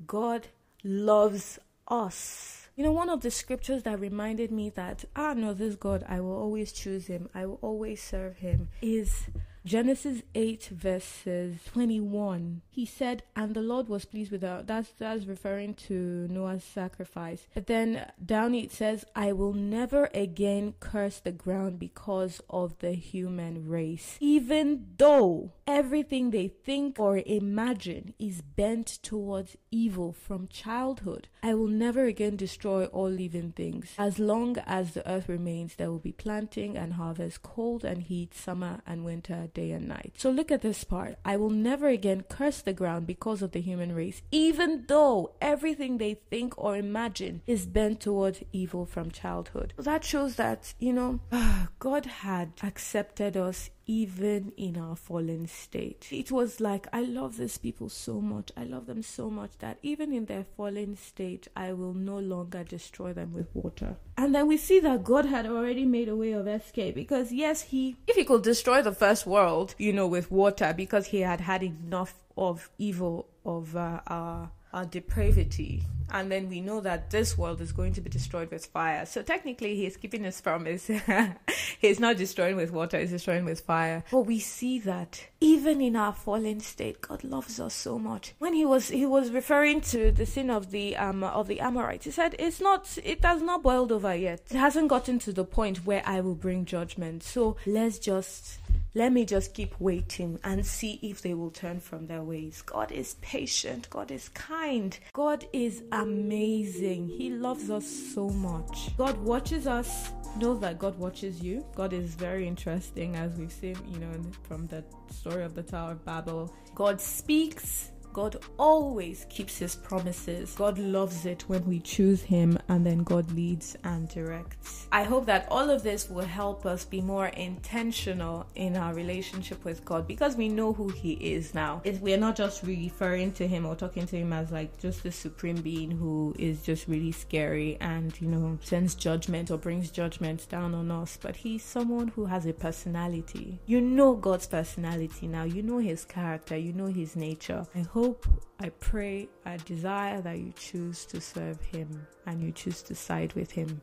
God 0.05 0.47
loves 0.83 1.59
us. 1.87 2.69
You 2.75 2.83
know, 2.83 2.91
one 2.91 3.09
of 3.09 3.21
the 3.21 3.31
scriptures 3.31 3.83
that 3.83 3.99
reminded 3.99 4.51
me 4.51 4.69
that, 4.69 5.03
ah, 5.15 5.33
no, 5.33 5.53
this 5.53 5.75
God, 5.75 6.05
I 6.07 6.21
will 6.21 6.37
always 6.37 6.71
choose 6.71 7.07
him, 7.07 7.29
I 7.33 7.45
will 7.45 7.59
always 7.61 8.01
serve 8.01 8.37
him, 8.37 8.69
is 8.81 9.27
Genesis 9.69 10.23
8 10.33 10.69
verses 10.71 11.57
21. 11.65 12.63
He 12.71 12.87
said, 12.87 13.21
and 13.35 13.53
the 13.53 13.61
Lord 13.61 13.87
was 13.87 14.03
pleased 14.03 14.31
with 14.31 14.41
that. 14.41 14.65
That's, 14.65 14.89
that's 14.97 15.25
referring 15.25 15.75
to 15.89 16.27
Noah's 16.27 16.63
sacrifice. 16.63 17.45
But 17.53 17.67
then 17.67 18.09
down 18.25 18.55
it 18.55 18.71
says, 18.71 19.05
I 19.15 19.31
will 19.31 19.53
never 19.53 20.09
again 20.11 20.73
curse 20.79 21.19
the 21.19 21.31
ground 21.31 21.77
because 21.77 22.41
of 22.49 22.79
the 22.79 22.93
human 22.93 23.69
race. 23.69 24.17
Even 24.19 24.87
though 24.97 25.51
everything 25.67 26.31
they 26.31 26.47
think 26.47 26.99
or 26.99 27.21
imagine 27.23 28.15
is 28.17 28.41
bent 28.41 28.87
towards 29.03 29.55
evil 29.69 30.13
from 30.13 30.47
childhood, 30.47 31.27
I 31.43 31.53
will 31.53 31.67
never 31.67 32.05
again 32.05 32.37
destroy 32.37 32.85
all 32.85 33.09
living 33.09 33.51
things. 33.51 33.91
As 33.99 34.17
long 34.17 34.57
as 34.65 34.95
the 34.95 35.07
earth 35.07 35.29
remains, 35.29 35.75
there 35.75 35.91
will 35.91 35.99
be 35.99 36.11
planting 36.11 36.75
and 36.75 36.93
harvest, 36.93 37.43
cold 37.43 37.85
and 37.85 38.01
heat, 38.01 38.33
summer 38.33 38.81
and 38.87 39.05
winter 39.05 39.47
day 39.59 39.71
and 39.71 39.87
night. 39.87 40.13
So 40.17 40.29
look 40.29 40.51
at 40.51 40.61
this 40.61 40.83
part. 40.83 41.15
I 41.25 41.35
will 41.37 41.49
never 41.49 41.87
again 41.87 42.23
curse 42.29 42.61
the 42.61 42.79
ground 42.81 43.05
because 43.05 43.41
of 43.41 43.51
the 43.51 43.61
human 43.61 43.93
race, 43.93 44.21
even 44.31 44.85
though 44.87 45.33
everything 45.41 45.97
they 45.97 46.13
think 46.31 46.57
or 46.57 46.77
imagine 46.77 47.41
is 47.45 47.65
bent 47.65 47.99
towards 47.99 48.43
evil 48.53 48.85
from 48.85 49.11
childhood. 49.11 49.73
That 49.77 50.03
shows 50.03 50.35
that, 50.35 50.73
you 50.79 50.93
know, 50.93 51.19
God 51.79 52.05
had 52.05 52.53
accepted 52.63 53.35
us 53.35 53.69
even 53.89 54.53
in 54.55 54.77
our 54.77 54.95
fallen 54.95 55.47
state. 55.47 56.07
It 56.11 56.31
was 56.31 56.59
like, 56.59 56.85
I 56.93 57.01
love 57.01 57.37
these 57.37 57.57
people 57.57 57.89
so 57.89 58.21
much. 58.21 58.51
I 58.55 58.63
love 58.63 58.85
them 58.85 59.01
so 59.01 59.31
much 59.31 59.49
that 59.59 59.79
even 59.81 60.13
in 60.13 60.25
their 60.25 60.43
fallen 60.43 60.95
state, 60.95 61.47
I 61.55 61.73
will 61.73 61.95
no 61.95 62.19
longer 62.19 62.63
destroy 62.63 63.13
them 63.13 63.33
with 63.33 63.47
water. 63.55 63.97
And 64.15 64.35
then 64.35 64.45
we 64.45 64.57
see 64.57 64.79
that 64.81 65.03
God 65.03 65.25
had 65.25 65.47
already 65.47 65.85
made 65.85 66.07
a 66.07 66.15
way 66.15 66.33
of 66.33 66.47
escape 66.47 66.93
because, 66.93 67.31
yes, 67.31 67.63
He, 67.63 67.95
if 68.05 68.15
He 68.15 68.25
could 68.25 68.43
destroy 68.43 68.83
the 68.83 68.91
first 68.91 69.25
world, 69.25 69.73
you 69.79 69.91
know, 69.91 70.05
with 70.05 70.29
water 70.29 70.71
because 70.77 71.07
He 71.07 71.21
had 71.21 71.41
had 71.41 71.63
enough 71.63 72.13
of 72.37 72.69
evil 72.77 73.27
of 73.43 73.75
uh, 73.75 74.01
our 74.05 74.51
our 74.73 74.85
depravity 74.85 75.83
and 76.11 76.31
then 76.31 76.49
we 76.49 76.61
know 76.61 76.81
that 76.81 77.09
this 77.09 77.37
world 77.37 77.61
is 77.61 77.71
going 77.71 77.93
to 77.93 78.01
be 78.01 78.09
destroyed 78.09 78.51
with 78.51 78.65
fire. 78.65 79.05
So 79.05 79.21
technically, 79.21 79.75
he's 79.75 79.97
keeping 79.97 80.23
his 80.23 80.41
promise. 80.41 80.89
he's 81.79 81.99
not 81.99 82.17
destroying 82.17 82.55
with 82.55 82.71
water, 82.71 82.99
he's 82.99 83.11
destroying 83.11 83.45
with 83.45 83.61
fire. 83.61 84.03
But 84.11 84.21
we 84.21 84.39
see 84.39 84.79
that 84.79 85.27
even 85.39 85.81
in 85.81 85.95
our 85.95 86.13
fallen 86.13 86.59
state, 86.59 87.01
God 87.01 87.23
loves 87.23 87.59
us 87.59 87.73
so 87.73 87.99
much. 87.99 88.33
When 88.39 88.53
he 88.53 88.65
was 88.65 88.89
he 88.89 89.05
was 89.05 89.31
referring 89.31 89.81
to 89.81 90.11
the 90.11 90.25
sin 90.25 90.49
of 90.49 90.71
the 90.71 90.95
um 90.97 91.23
of 91.23 91.47
the 91.47 91.59
Amorites, 91.59 92.05
he 92.05 92.11
said 92.11 92.35
it's 92.39 92.61
not 92.61 92.97
it 93.03 93.23
has 93.23 93.41
not 93.41 93.63
boiled 93.63 93.91
over 93.91 94.15
yet. 94.15 94.41
It 94.49 94.57
hasn't 94.57 94.89
gotten 94.89 95.19
to 95.19 95.33
the 95.33 95.45
point 95.45 95.85
where 95.85 96.01
I 96.05 96.21
will 96.21 96.35
bring 96.35 96.65
judgment. 96.65 97.23
So 97.23 97.57
let's 97.65 97.99
just 97.99 98.58
let 98.95 99.13
me 99.13 99.23
just 99.23 99.53
keep 99.53 99.79
waiting 99.79 100.39
and 100.43 100.65
see 100.65 100.99
if 101.03 101.21
they 101.21 101.33
will 101.33 101.51
turn 101.51 101.79
from 101.79 102.07
their 102.07 102.23
ways. 102.23 102.61
God 102.63 102.91
is 102.91 103.15
patient. 103.21 103.89
God 103.89 104.09
is 104.09 104.29
kind. 104.29 104.97
God 105.13 105.45
is 105.53 105.83
amazing. 105.91 107.07
He 107.07 107.29
loves 107.29 107.69
us 107.69 107.87
so 107.87 108.29
much. 108.29 108.95
God 108.97 109.17
watches 109.19 109.67
us. 109.67 110.11
Know 110.37 110.55
that 110.55 110.79
God 110.79 110.97
watches 110.97 111.41
you. 111.41 111.65
God 111.75 111.91
is 111.93 112.15
very 112.15 112.47
interesting, 112.47 113.15
as 113.15 113.35
we've 113.35 113.51
seen, 113.51 113.75
you 113.91 113.99
know, 113.99 114.11
from 114.43 114.67
the 114.67 114.83
story 115.11 115.43
of 115.43 115.55
the 115.55 115.63
Tower 115.63 115.91
of 115.91 116.05
Babel. 116.05 116.53
God 116.75 117.01
speaks 117.01 117.91
God 118.13 118.37
always 118.57 119.25
keeps 119.29 119.57
his 119.57 119.75
promises. 119.75 120.55
God 120.55 120.77
loves 120.77 121.25
it 121.25 121.43
when 121.47 121.65
we 121.65 121.79
choose 121.79 122.21
him 122.21 122.57
and 122.67 122.85
then 122.85 123.03
God 123.03 123.31
leads 123.31 123.75
and 123.83 124.09
directs. 124.09 124.87
I 124.91 125.03
hope 125.03 125.25
that 125.27 125.47
all 125.51 125.69
of 125.69 125.83
this 125.83 126.09
will 126.09 126.25
help 126.25 126.65
us 126.65 126.85
be 126.85 127.01
more 127.01 127.27
intentional 127.27 128.47
in 128.55 128.75
our 128.75 128.93
relationship 128.93 129.63
with 129.63 129.85
God 129.85 130.07
because 130.07 130.35
we 130.35 130.49
know 130.49 130.73
who 130.73 130.89
he 130.89 131.13
is 131.13 131.53
now. 131.53 131.81
we're 132.01 132.17
not 132.17 132.35
just 132.35 132.63
referring 132.63 133.31
to 133.33 133.47
him 133.47 133.65
or 133.65 133.75
talking 133.75 134.05
to 134.07 134.17
him 134.17 134.33
as 134.33 134.51
like 134.51 134.77
just 134.79 135.03
the 135.03 135.11
supreme 135.11 135.61
being 135.61 135.91
who 135.91 136.33
is 136.37 136.63
just 136.63 136.87
really 136.87 137.11
scary 137.11 137.77
and, 137.81 138.19
you 138.21 138.27
know, 138.27 138.57
sends 138.61 138.95
judgment 138.95 139.51
or 139.51 139.57
brings 139.57 139.91
judgment 139.91 140.47
down 140.49 140.73
on 140.73 140.91
us, 140.91 141.17
but 141.21 141.35
he's 141.35 141.63
someone 141.63 142.07
who 142.09 142.25
has 142.25 142.45
a 142.45 142.53
personality. 142.53 143.59
You 143.65 143.81
know 143.81 144.15
God's 144.15 144.47
personality 144.47 145.27
now. 145.27 145.43
You 145.43 145.61
know 145.63 145.77
his 145.77 146.05
character, 146.05 146.57
you 146.57 146.73
know 146.73 146.87
his 146.87 147.15
nature. 147.15 147.65
I 147.75 147.79
hope 147.79 147.98
hope, 147.99 148.25
I 148.61 148.69
pray, 148.69 149.27
I 149.45 149.57
desire 149.57 150.21
that 150.21 150.39
you 150.39 150.53
choose 150.57 151.03
to 151.07 151.19
serve 151.19 151.59
Him 151.61 152.07
and 152.25 152.41
you 152.41 152.53
choose 152.53 152.81
to 152.83 152.95
side 152.95 153.33
with 153.33 153.51
Him 153.51 153.81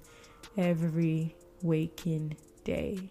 every 0.57 1.37
waking 1.63 2.35
day. 2.65 3.11